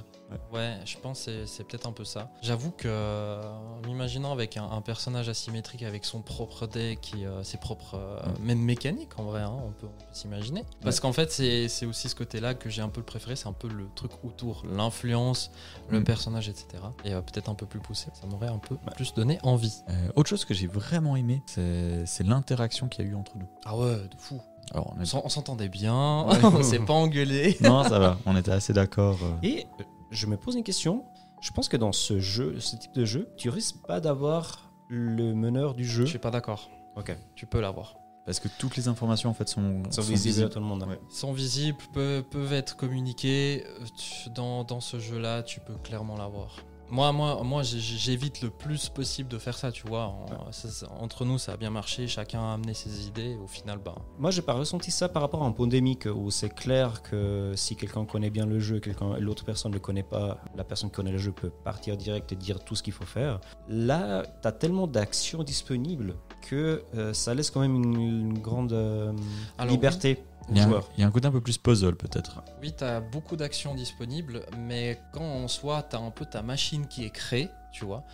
Ouais, 0.53 0.79
je 0.85 0.97
pense 0.99 1.27
que 1.27 1.47
c'est- 1.47 1.65
peut-être 1.65 1.87
un 1.87 1.93
peu 1.93 2.05
ça. 2.05 2.31
J'avoue 2.43 2.71
que, 2.71 2.89
euh, 2.89 3.43
en 3.43 3.87
m'imaginant 3.87 4.33
avec 4.33 4.57
un, 4.57 4.65
un 4.69 4.81
personnage 4.81 5.29
asymétrique 5.29 5.83
avec 5.83 6.05
son 6.05 6.23
propre 6.23 6.67
deck 6.67 7.13
et 7.17 7.27
euh, 7.27 7.43
ses 7.43 7.57
propres, 7.59 7.95
euh, 7.97 8.21
Mm. 8.41 8.45
même 8.45 8.59
mécaniques 8.59 9.19
en 9.19 9.25
vrai, 9.25 9.43
hein, 9.43 9.55
on 9.67 9.71
peut, 9.73 9.87
s'imaginer. 10.13 10.65
Parce 10.83 10.99
qu'en 11.01 11.13
fait, 11.13 11.31
c'est 11.31 11.87
aussi 11.87 12.09
ce 12.09 12.15
côté-là 12.15 12.55
que 12.55 12.69
j'ai 12.71 12.83
un 12.83 12.89
peu 12.89 13.01
le 13.01 13.05
préféré, 13.07 13.37
c'est 13.37 13.49
un 13.49 13.53
peu 13.53 13.69
le 13.69 13.89
truc 13.95 14.13
autour, 14.25 14.63
l'influence, 14.71 15.51
le 15.91 16.01
Mm. 16.01 16.05
personnage, 16.05 16.49
etc. 16.49 16.67
Et 17.05 17.13
euh, 17.15 17.21
peut-être 17.21 17.49
un 17.49 17.55
peu 17.55 17.67
plus 17.67 17.81
poussé, 17.81 18.09
ça 18.15 18.27
m'aurait 18.27 18.49
un 18.49 18.59
peu 18.59 18.77
plus 18.97 19.15
donné 19.15 19.39
envie. 19.43 19.75
Autre 20.17 20.29
chose 20.31 20.45
que 20.45 20.55
j'ai 20.55 20.67
vraiment 20.67 21.17
aimé, 21.17 21.43
c'est 21.47 22.25
l'interaction 22.25 22.89
qu'il 22.89 23.05
y 23.05 23.09
a 23.09 23.11
eu 23.11 23.15
entre 23.15 23.37
nous. 23.37 23.49
Ah 23.65 23.77
ouais, 23.77 23.95
de 23.97 24.17
fou. 24.19 24.41
Alors, 24.73 24.95
on 24.97 25.01
est- 25.03 25.05
s'entendait 25.05 25.69
bien, 25.69 26.25
Ouais. 26.25 26.39
on 26.43 26.63
s'est 26.63 26.79
pas 26.79 26.95
engueulé. 26.95 27.57
non, 27.61 27.83
ça 27.85 27.99
va, 27.99 28.19
on 28.25 28.35
était 28.37 28.51
assez 28.53 28.73
d'accord. 28.73 29.19
Et 29.43 29.67
je 30.15 30.27
me 30.27 30.37
pose 30.37 30.55
une 30.57 30.65
question. 30.65 31.05
Je 31.41 31.51
pense 31.51 31.69
que 31.69 31.77
dans 31.77 31.93
ce 31.93 32.19
jeu, 32.21 32.59
ce 32.61 32.77
type 32.77 32.93
de 32.95 33.05
jeu, 33.05 33.29
tu 33.37 33.51
risques 33.51 33.77
pas 33.87 34.01
d'avoir 34.01 34.71
le 34.89 35.35
meneur 35.35 35.75
du 35.75 35.85
jeu 35.85 36.05
Je 36.05 36.11
suis 36.11 36.19
pas 36.19 36.31
d'accord. 36.31 36.71
Ok. 36.97 37.15
Tu 37.35 37.47
peux 37.47 37.61
l'avoir. 37.61 37.97
Parce 38.25 38.41
que 38.41 38.49
toutes 38.59 38.77
les 38.77 38.89
informations 38.89 39.29
en 39.29 39.35
fait 39.35 39.49
sont, 39.49 39.83
Sont 39.91 40.01
sont 40.01 40.09
visibles 40.09 40.47
à 40.47 40.49
tout 40.49 40.59
le 40.61 40.65
monde. 40.65 40.83
hein. 40.85 40.89
Ouais. 40.89 41.01
Sont 41.11 41.33
visibles, 41.35 41.77
peuvent, 41.93 42.23
peuvent 42.23 42.53
être 42.55 42.77
communiquées. 42.77 43.65
Euh, 43.67 44.31
dans 44.31 44.81
ce 44.81 44.99
jeu-là, 44.99 45.43
tu 45.43 45.61
peux 45.61 45.75
clairement 45.77 46.17
l'avoir. 46.17 46.57
Moi, 46.91 47.11
moi, 47.13 47.43
moi 47.43 47.63
j'évite 47.63 48.43
le 48.43 48.51
plus 48.51 48.89
possible 48.89 49.29
de 49.29 49.39
faire 49.39 49.57
ça, 49.57 49.73
tu 49.73 49.87
vois. 49.89 50.05
En- 50.07 50.53
ça- 50.53 50.69
ça- 50.69 50.87
entre 51.01 51.25
nous, 51.25 51.39
ça 51.39 51.53
a 51.53 51.57
bien 51.57 51.71
marché, 51.71 52.07
chacun 52.07 52.41
a 52.41 52.53
amené 52.55 52.75
ses 52.75 53.07
idées. 53.09 53.37
Au 53.43 53.47
final, 53.47 53.79
ben, 53.85 53.95
Moi, 54.19 54.31
j'ai 54.31 54.43
pas 54.43 54.53
ressenti 54.53 54.91
ça 54.91 55.09
par 55.09 55.23
rapport 55.23 55.43
à 55.43 55.47
un 55.47 55.53
pandémique 55.53 56.07
où 56.15 56.31
c'est 56.31 56.55
clair 56.55 57.03
que 57.03 57.53
si 57.57 57.75
quelqu'un 57.75 58.05
connaît 58.05 58.31
bien 58.31 58.47
le 58.47 58.61
jeu, 58.61 58.81
quelqu'un, 58.81 59.17
l'autre 59.19 59.45
personne 59.45 59.71
ne 59.73 59.77
le 59.77 59.81
connaît 59.81 60.03
pas, 60.03 60.39
la 60.57 60.63
personne 60.65 60.91
qui 60.91 60.97
connaît 60.97 61.13
le 61.13 61.19
jeu 61.19 61.33
peut 61.33 61.51
partir 61.51 61.97
direct 61.97 62.31
et 62.33 62.37
dire 62.37 62.61
tout 62.63 62.75
ce 62.77 62.83
qu'il 62.83 62.93
faut 62.93 63.07
faire. 63.07 63.41
Là, 63.69 64.23
tu 64.43 64.47
as 64.49 64.53
tellement 64.53 64.87
d'actions 64.87 65.43
disponibles 65.43 66.15
que 66.43 66.85
euh, 66.95 67.13
ça 67.15 67.35
laisse 67.35 67.51
quand 67.51 67.61
même 67.61 67.75
une, 67.75 68.01
une 68.01 68.39
grande 68.39 68.73
euh, 68.73 69.13
Alors, 69.59 69.73
liberté 69.73 70.23
Il 70.51 70.61
a 70.61 70.69
y 70.99 71.03
a 71.03 71.07
un 71.07 71.11
côté 71.11 71.27
un 71.27 71.31
peu 71.33 71.41
plus 71.41 71.59
puzzle 71.59 71.97
peut-être. 71.97 72.43
Oui, 72.61 72.73
tu 72.77 72.85
as 72.85 73.01
beaucoup 73.01 73.37
d'actions 73.37 73.75
disponibles, 73.75 74.43
mais 74.59 75.01
quand 75.13 75.25
en 75.25 75.49
soi, 75.49 75.83
tu 75.89 75.97
as 75.97 76.01
un 76.01 76.11
peu 76.11 76.27
ta 76.27 76.43
machine 76.43 76.87
qui 76.87 77.05
est 77.05 77.11
créée, 77.11 77.49
tu 77.73 77.85
vois, 77.85 78.05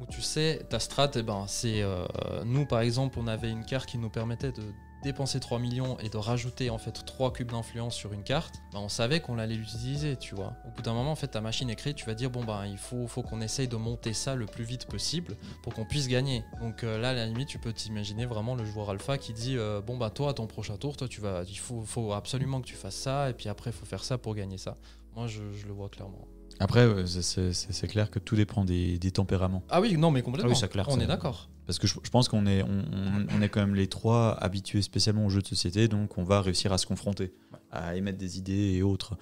où 0.00 0.06
tu 0.06 0.22
sais, 0.22 0.66
ta 0.68 0.78
strat, 0.78 1.10
eh 1.16 1.22
ben, 1.22 1.44
c'est. 1.46 1.82
euh, 1.82 2.06
nous, 2.44 2.66
par 2.66 2.80
exemple, 2.80 3.18
on 3.20 3.26
avait 3.26 3.50
une 3.50 3.64
carte 3.64 3.88
qui 3.88 3.98
nous 3.98 4.10
permettait 4.10 4.52
de 4.52 4.62
dépenser 5.02 5.40
3 5.40 5.58
millions 5.58 5.98
et 6.00 6.08
de 6.08 6.16
rajouter 6.16 6.70
en 6.70 6.78
fait 6.78 6.92
3 7.04 7.32
cubes 7.32 7.50
d'influence 7.50 7.94
sur 7.94 8.12
une 8.12 8.22
carte, 8.22 8.56
ben, 8.72 8.80
on 8.80 8.88
savait 8.88 9.20
qu'on 9.20 9.38
allait 9.38 9.54
l'utiliser, 9.54 10.16
tu 10.16 10.34
vois. 10.34 10.54
Au 10.66 10.70
bout 10.70 10.82
d'un 10.82 10.92
moment, 10.92 11.12
en 11.12 11.16
fait, 11.16 11.28
ta 11.28 11.40
machine 11.40 11.70
est 11.70 11.76
créée, 11.76 11.94
tu 11.94 12.04
vas 12.06 12.14
dire, 12.14 12.30
bon, 12.30 12.44
ben, 12.44 12.66
il 12.66 12.78
faut, 12.78 13.06
faut 13.06 13.22
qu'on 13.22 13.40
essaye 13.40 13.68
de 13.68 13.76
monter 13.76 14.12
ça 14.12 14.34
le 14.34 14.46
plus 14.46 14.64
vite 14.64 14.86
possible 14.86 15.36
pour 15.62 15.74
qu'on 15.74 15.84
puisse 15.84 16.08
gagner. 16.08 16.44
Donc 16.60 16.84
euh, 16.84 16.98
là, 16.98 17.10
à 17.10 17.14
la 17.14 17.26
limite, 17.26 17.48
tu 17.48 17.58
peux 17.58 17.72
t'imaginer 17.72 18.26
vraiment 18.26 18.54
le 18.54 18.64
joueur 18.64 18.90
alpha 18.90 19.18
qui 19.18 19.32
dit, 19.32 19.56
euh, 19.56 19.80
bon, 19.80 19.96
bah, 19.96 20.10
toi, 20.10 20.30
à 20.30 20.34
ton 20.34 20.46
prochain 20.46 20.76
tour, 20.76 20.96
toi, 20.96 21.08
tu 21.08 21.20
vas, 21.20 21.42
il 21.48 21.58
faut, 21.58 21.82
faut 21.82 22.12
absolument 22.12 22.60
que 22.60 22.66
tu 22.66 22.74
fasses 22.76 22.96
ça, 22.96 23.30
et 23.30 23.32
puis 23.34 23.48
après, 23.48 23.70
il 23.70 23.74
faut 23.74 23.86
faire 23.86 24.04
ça 24.04 24.18
pour 24.18 24.34
gagner 24.34 24.58
ça. 24.58 24.74
Moi, 25.16 25.26
je, 25.26 25.40
je 25.54 25.66
le 25.66 25.72
vois 25.72 25.88
clairement. 25.88 26.26
Après, 26.62 26.80
euh, 26.80 27.06
c'est- 27.06 27.86
clair 27.88 28.10
que 28.10 28.18
tout 28.18 28.36
dépend 28.36 28.64
des, 28.66 28.98
des 28.98 29.10
tempéraments. 29.10 29.62
Ah 29.70 29.80
oui, 29.80 29.96
non, 29.96 30.10
mais 30.10 30.20
complètement. 30.20 30.50
Ah 30.50 30.52
oui, 30.52 30.58
c'est 30.60 30.68
clair, 30.68 30.84
On 30.88 30.96
ça. 30.98 31.02
est 31.02 31.06
d'accord. 31.06 31.48
Parce 31.70 31.78
que 31.78 31.86
je, 31.86 31.94
je 32.02 32.10
pense 32.10 32.28
qu'on 32.28 32.46
est, 32.46 32.64
on, 32.64 32.68
on- 32.92 33.26
on 33.38 33.42
est 33.42 33.48
quand 33.48 33.60
même 33.60 33.76
les 33.76 33.86
trois 33.86 34.32
habitués 34.42 34.82
spécialement 34.82 35.24
aux 35.26 35.30
jeux 35.30 35.40
de 35.40 35.46
société, 35.46 35.86
donc 35.86 36.18
on 36.18 36.24
va 36.24 36.42
réussir 36.42 36.72
à 36.72 36.78
se 36.78 36.86
confronter, 36.86 37.32
à 37.70 37.94
émettre 37.94 38.18
des 38.18 38.38
idées 38.38 38.72
et 38.74 38.82
autres. 38.82 39.16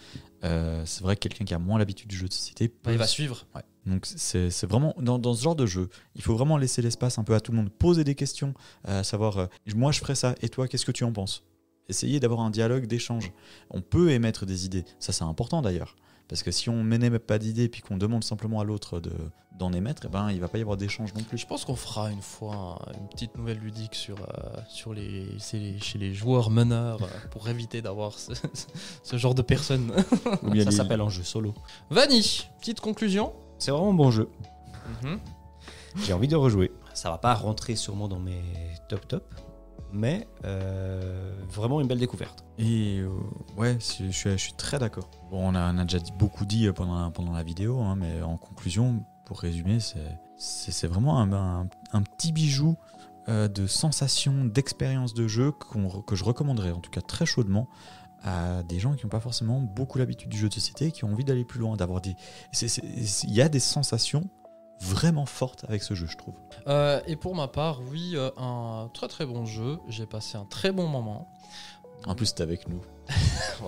Euh, 0.44 0.82
c'est 0.86 1.02
vrai 1.02 1.14
que 1.16 1.20
quelqu'un 1.28 1.44
qui 1.44 1.52
a 1.52 1.58
moins 1.58 1.78
l'habitude 1.78 2.08
du 2.08 2.16
jeu 2.16 2.26
de 2.26 2.32
société, 2.32 2.68
Bah, 2.68 2.74
il 2.86 2.92
peut 2.92 2.96
va 3.00 3.06
suivre. 3.06 3.44
Ouais. 3.54 3.60
Donc 3.84 4.06
c'est 4.06 4.64
vraiment 4.66 4.94
dans, 4.98 5.18
dans 5.18 5.34
ce 5.34 5.42
genre 5.42 5.56
de 5.56 5.66
jeu, 5.66 5.90
il 6.14 6.22
faut 6.22 6.34
vraiment 6.34 6.56
laisser 6.56 6.80
l'espace 6.80 7.18
un 7.18 7.24
peu 7.24 7.34
à 7.34 7.40
tout 7.40 7.52
le 7.52 7.58
monde, 7.58 7.68
poser 7.70 8.02
des 8.02 8.14
questions, 8.14 8.54
euh, 8.88 9.00
à 9.00 9.04
savoir 9.04 9.36
euh, 9.36 9.46
moi 9.76 9.92
je 9.92 9.98
ferais 10.00 10.14
ça 10.14 10.34
et 10.40 10.48
toi 10.48 10.68
qu'est-ce 10.68 10.86
que 10.86 10.92
tu 10.92 11.04
en 11.04 11.12
penses? 11.12 11.44
Essayer 11.90 12.18
d'avoir 12.18 12.40
un 12.40 12.50
dialogue 12.50 12.86
d'échange. 12.86 13.30
On 13.70 13.82
peut 13.82 14.10
émettre 14.10 14.46
des 14.46 14.64
idées, 14.64 14.84
ça 14.98 15.12
c'est 15.12 15.24
important 15.24 15.60
d'ailleurs. 15.60 15.96
Parce 16.28 16.42
que 16.42 16.50
si 16.50 16.68
on 16.68 16.84
n'émet 16.84 17.18
pas 17.18 17.38
d'idées 17.38 17.68
puis 17.68 17.80
qu'on 17.80 17.96
demande 17.96 18.22
simplement 18.22 18.60
à 18.60 18.64
l'autre 18.64 19.00
de- 19.00 19.12
d'en 19.58 19.72
émettre, 19.72 20.02
eh 20.04 20.08
ben, 20.08 20.30
il 20.30 20.38
va 20.40 20.46
pas 20.48 20.58
y 20.58 20.60
avoir 20.60 20.76
d'échange 20.76 21.12
non 21.14 21.22
plus. 21.22 21.38
Je 21.38 21.46
pense 21.46 21.64
qu'on 21.64 21.74
fera 21.74 22.10
une 22.12 22.20
fois 22.20 22.78
un- 22.86 22.92
une 23.00 23.08
petite 23.08 23.36
nouvelle 23.36 23.58
ludique 23.58 23.94
sur, 23.94 24.16
euh, 24.20 24.60
sur 24.68 24.92
les, 24.94 25.26
chez 25.38 25.98
les 25.98 26.14
joueurs 26.14 26.50
meneurs 26.50 27.02
euh, 27.02 27.06
pour 27.30 27.48
éviter 27.48 27.80
d'avoir 27.82 28.18
ce, 28.18 28.32
ce 29.02 29.16
genre 29.16 29.34
de 29.34 29.42
personnes. 29.42 29.90
Ou 30.42 30.50
bien 30.50 30.62
Ça 30.64 30.70
les- 30.70 30.76
s'appelle 30.76 31.00
un 31.00 31.08
jeu 31.08 31.24
solo. 31.24 31.54
Vanny, 31.90 32.46
petite 32.60 32.80
conclusion? 32.80 33.32
C'est 33.58 33.70
vraiment 33.72 33.90
un 33.90 33.94
bon 33.94 34.10
jeu. 34.10 34.28
Mhm. 35.02 35.18
J'ai 36.04 36.12
envie 36.12 36.28
de 36.28 36.36
rejouer. 36.36 36.70
Ça 36.94 37.10
va 37.10 37.18
pas 37.18 37.34
rentrer 37.34 37.74
sûrement 37.74 38.06
dans 38.06 38.20
mes 38.20 38.42
top 38.88 39.08
top, 39.08 39.24
mais 39.92 40.26
euh, 40.44 41.32
vraiment 41.48 41.80
une 41.80 41.86
belle 41.88 41.98
découverte. 41.98 42.44
Et 42.58 42.98
euh, 43.00 43.10
ouais, 43.56 43.76
je 43.80 43.84
suis, 43.84 44.12
je 44.12 44.36
suis 44.36 44.52
très 44.54 44.78
d'accord. 44.78 45.08
Bon, 45.30 45.48
on 45.50 45.54
a, 45.54 45.72
on 45.72 45.78
a 45.78 45.84
déjà 45.84 45.98
beaucoup 46.18 46.44
dit 46.44 46.66
euh, 46.66 46.72
pendant, 46.72 47.10
pendant 47.10 47.32
la 47.32 47.42
vidéo, 47.42 47.80
hein, 47.80 47.96
mais 47.96 48.22
en 48.22 48.36
conclusion, 48.36 49.04
pour 49.24 49.40
résumer, 49.40 49.78
c'est- 49.80 50.86
vraiment 50.86 51.20
un, 51.20 51.66
un- 51.92 52.02
petit 52.02 52.32
bijou 52.32 52.76
de 53.26 53.66
sensations, 53.66 54.46
d'expérience 54.46 55.12
de 55.12 55.28
jeu 55.28 55.52
que 56.06 56.16
je 56.16 56.24
recommanderais, 56.24 56.70
en 56.70 56.80
tout 56.80 56.90
cas 56.90 57.02
très 57.02 57.26
chaudement, 57.26 57.68
à 58.22 58.62
des 58.62 58.78
gens 58.80 58.94
qui 58.94 59.04
n'ont 59.04 59.10
pas 59.10 59.20
forcément 59.20 59.60
beaucoup 59.60 59.98
l'habitude 59.98 60.30
du 60.30 60.38
jeu 60.38 60.48
de 60.48 60.54
société, 60.54 60.92
qui 60.92 61.04
ont 61.04 61.12
envie 61.12 61.24
d'aller 61.24 61.44
plus 61.44 61.60
loin, 61.60 61.76
d'avoir 61.76 62.00
des. 62.00 62.16
Il 62.62 63.32
y 63.34 63.42
a 63.42 63.48
des 63.50 63.60
sensations 63.60 64.30
vraiment 64.80 65.26
fortes 65.26 65.64
avec 65.68 65.82
ce 65.82 65.94
jeu, 65.94 66.06
je 66.06 66.16
trouve. 66.16 66.34
Euh, 66.66 67.00
et 67.06 67.16
pour 67.16 67.34
ma 67.34 67.48
part, 67.48 67.80
oui, 67.90 68.12
euh, 68.14 68.30
un 68.36 68.90
très 68.92 69.08
très 69.08 69.26
bon 69.26 69.44
jeu. 69.44 69.78
J'ai 69.88 70.06
passé 70.06 70.36
un 70.36 70.44
très 70.44 70.72
bon 70.72 70.86
moment. 70.86 71.28
En 72.06 72.14
plus, 72.14 72.26
c'est 72.26 72.40
avec 72.40 72.68
nous. 72.68 72.80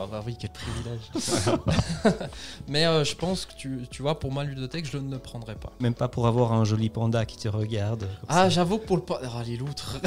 Ah 0.01 0.07
bah 0.11 0.23
oui, 0.25 0.37
quel 0.38 0.51
privilège. 0.51 1.11
Mais 2.68 2.87
euh, 2.87 3.05
je 3.05 3.14
pense 3.16 3.44
que 3.44 3.55
tu, 3.55 3.87
tu 3.90 4.03
vois, 4.03 4.18
pour 4.18 4.33
ma 4.33 4.44
ludothèque, 4.44 4.88
je 4.90 4.99
ne 4.99 5.11
le 5.11 5.18
prendrai 5.18 5.57
pas. 5.57 5.73
Même 5.81 5.94
pas 5.94 6.09
pour 6.09 6.27
avoir 6.27 6.53
un 6.53 6.64
joli 6.64 6.88
panda 6.90 7.27
qui 7.27 7.37
te 7.37 7.49
regarde. 7.49 8.01
comme 8.01 8.27
Ah, 8.29 8.49
j'avoue 8.49 8.79
que 8.79 8.87
pour 8.87 8.96
le 8.96 9.03
panda. 9.03 9.29
Ah, 9.35 9.42
les 9.44 9.57
loutres. 9.57 9.99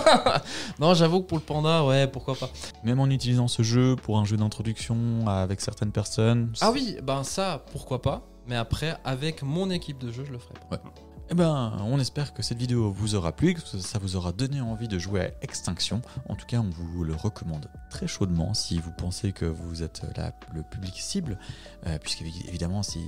non, 0.80 0.94
j'avoue 0.94 1.20
que 1.20 1.26
pour 1.26 1.38
le 1.38 1.44
panda, 1.44 1.84
ouais, 1.84 2.08
pourquoi 2.08 2.34
pas. 2.36 2.48
Même 2.84 2.98
en 3.00 3.06
utilisant 3.06 3.48
ce 3.48 3.62
jeu 3.62 3.96
pour 3.96 4.18
un 4.18 4.24
jeu 4.24 4.36
d'introduction 4.38 5.26
avec 5.28 5.60
certaines 5.60 5.92
personnes. 5.92 6.52
Ah 6.62 6.70
oui, 6.72 6.96
ben 7.02 7.22
ça, 7.22 7.64
pourquoi 7.70 8.00
pas. 8.00 8.22
Mais 8.48 8.56
après, 8.56 8.96
avec 9.04 9.42
mon 9.42 9.70
équipe 9.70 9.98
de 9.98 10.10
jeu, 10.10 10.24
je 10.24 10.32
le 10.32 10.38
ferai. 10.38 10.54
Eh 11.30 11.34
ben, 11.34 11.76
on 11.84 12.00
espère 12.00 12.32
que 12.32 12.42
cette 12.42 12.56
vidéo 12.56 12.90
vous 12.90 13.14
aura 13.14 13.32
plu, 13.32 13.52
que 13.52 13.60
ça 13.60 13.98
vous 13.98 14.16
aura 14.16 14.32
donné 14.32 14.62
envie 14.62 14.88
de 14.88 14.98
jouer 14.98 15.20
à 15.20 15.30
Extinction. 15.42 16.00
En 16.26 16.34
tout 16.34 16.46
cas, 16.46 16.56
on 16.60 16.70
vous 16.70 17.04
le 17.04 17.14
recommande 17.14 17.68
très 17.90 18.06
chaudement 18.06 18.54
si 18.54 18.78
vous 18.78 18.92
pensez 18.92 19.32
que 19.32 19.44
vous 19.44 19.82
êtes 19.82 20.00
le 20.54 20.62
public 20.62 20.94
cible, 20.96 21.38
euh, 21.86 21.98
puisque 21.98 22.22
évidemment, 22.22 22.82
si, 22.82 22.98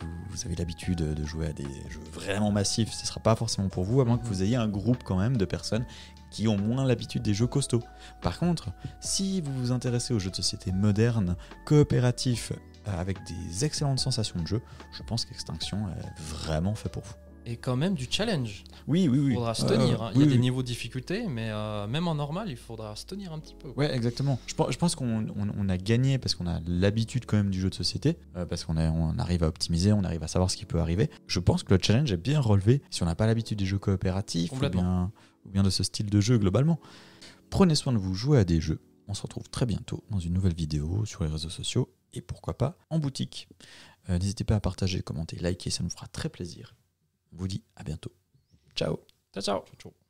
vous, 0.00 0.06
vous 0.30 0.46
avez 0.46 0.54
l'habitude 0.54 0.98
de 0.98 1.24
jouer 1.24 1.48
à 1.48 1.52
des 1.52 1.66
jeux 1.90 2.04
vraiment 2.12 2.52
massifs, 2.52 2.92
ce 2.92 3.02
ne 3.02 3.06
sera 3.06 3.20
pas 3.20 3.34
forcément 3.34 3.68
pour 3.68 3.82
vous, 3.82 4.00
à 4.00 4.04
moins 4.04 4.18
que 4.18 4.26
vous 4.26 4.44
ayez 4.44 4.54
un 4.54 4.68
groupe 4.68 5.02
quand 5.02 5.18
même 5.18 5.36
de 5.36 5.44
personnes 5.44 5.84
qui 6.30 6.46
ont 6.46 6.58
moins 6.58 6.84
l'habitude 6.84 7.22
des 7.22 7.34
jeux 7.34 7.46
costauds. 7.46 7.82
Par 8.20 8.38
contre, 8.38 8.68
si 9.00 9.40
vous 9.40 9.52
vous 9.52 9.72
intéressez 9.72 10.14
aux 10.14 10.18
jeux 10.18 10.30
de 10.30 10.36
société 10.36 10.72
modernes, 10.72 11.36
coopératifs, 11.64 12.52
avec 12.96 13.18
des 13.26 13.64
excellentes 13.64 13.98
sensations 14.00 14.40
de 14.40 14.46
jeu, 14.46 14.60
je 14.92 15.02
pense 15.02 15.24
qu'Extinction 15.24 15.88
est 15.88 16.20
vraiment 16.20 16.74
fait 16.74 16.88
pour 16.88 17.02
vous. 17.02 17.14
Et 17.46 17.56
quand 17.56 17.76
même 17.76 17.94
du 17.94 18.06
challenge. 18.10 18.62
Oui, 18.86 19.08
oui, 19.08 19.18
oui. 19.18 19.30
Il 19.30 19.34
faudra 19.36 19.54
se 19.54 19.64
Euh, 19.64 19.68
tenir. 19.68 20.02
hein. 20.02 20.10
Il 20.14 20.20
y 20.20 20.22
a 20.22 20.26
des 20.26 20.32
oui. 20.34 20.38
niveaux 20.38 20.60
de 20.60 20.66
difficulté, 20.66 21.26
mais 21.30 21.48
euh, 21.50 21.86
même 21.86 22.06
en 22.06 22.14
normal, 22.14 22.48
il 22.50 22.58
faudra 22.58 22.94
se 22.94 23.06
tenir 23.06 23.32
un 23.32 23.38
petit 23.38 23.54
peu. 23.58 23.70
Ouais, 23.74 23.90
exactement. 23.94 24.38
Je 24.46 24.54
pense, 24.54 24.70
je 24.70 24.76
pense 24.76 24.94
qu'on 24.94 25.28
on- 25.28 25.48
on 25.58 25.68
a 25.70 25.78
gagné 25.78 26.18
parce 26.18 26.34
qu'on 26.34 26.46
a 26.46 26.60
l'habitude 26.66 27.24
quand 27.24 27.38
même 27.38 27.48
du 27.48 27.58
jeu 27.58 27.70
de 27.70 27.74
société, 27.74 28.18
euh, 28.36 28.44
parce 28.44 28.64
qu'on 28.66 28.76
on 28.76 29.18
arrive 29.18 29.44
à 29.44 29.48
optimiser, 29.48 29.94
on 29.94 30.04
arrive 30.04 30.22
à 30.24 30.28
savoir 30.28 30.50
ce 30.50 30.58
qui 30.58 30.66
peut 30.66 30.78
arriver. 30.78 31.08
Je 31.26 31.40
pense 31.40 31.62
que 31.62 31.72
le 31.72 31.80
challenge 31.82 32.12
est 32.12 32.18
bien 32.18 32.38
relevé 32.40 32.82
si 32.90 33.02
on 33.02 33.06
n'a 33.06 33.14
pas 33.14 33.26
l'habitude 33.26 33.58
des 33.58 33.64
jeux 33.66 33.78
coopératifs 33.78 34.52
ou 34.52 34.56
bien, 34.68 35.10
ou 35.46 35.48
bien 35.48 35.62
de 35.62 35.70
ce 35.70 35.82
style 35.82 36.10
de 36.10 36.20
jeu 36.20 36.36
globalement. 36.36 36.78
Prenez 37.48 37.76
soin 37.76 37.94
de 37.94 37.98
vous, 37.98 38.12
jouez 38.12 38.38
à 38.40 38.44
des 38.44 38.60
jeux. 38.60 38.78
On 39.08 39.14
se 39.14 39.22
retrouve 39.22 39.48
très 39.48 39.66
bientôt 39.66 40.04
dans 40.10 40.20
une 40.20 40.34
nouvelle 40.34 40.54
vidéo 40.54 41.04
sur 41.06 41.24
les 41.24 41.30
réseaux 41.30 41.48
sociaux 41.48 41.92
et 42.12 42.20
pourquoi 42.20 42.56
pas 42.56 42.78
en 42.90 42.98
boutique. 42.98 43.48
Euh, 44.08 44.18
N'hésitez 44.18 44.44
pas 44.44 44.56
à 44.56 44.60
partager, 44.60 45.02
commenter, 45.02 45.36
liker, 45.36 45.70
ça 45.70 45.82
nous 45.82 45.90
fera 45.90 46.06
très 46.08 46.28
plaisir. 46.28 46.76
On 47.32 47.36
vous 47.36 47.48
dit 47.48 47.62
à 47.76 47.84
bientôt. 47.84 48.12
Ciao 48.74 48.98
Ciao, 49.32 49.42
ciao. 49.42 49.64
ciao. 49.78 50.07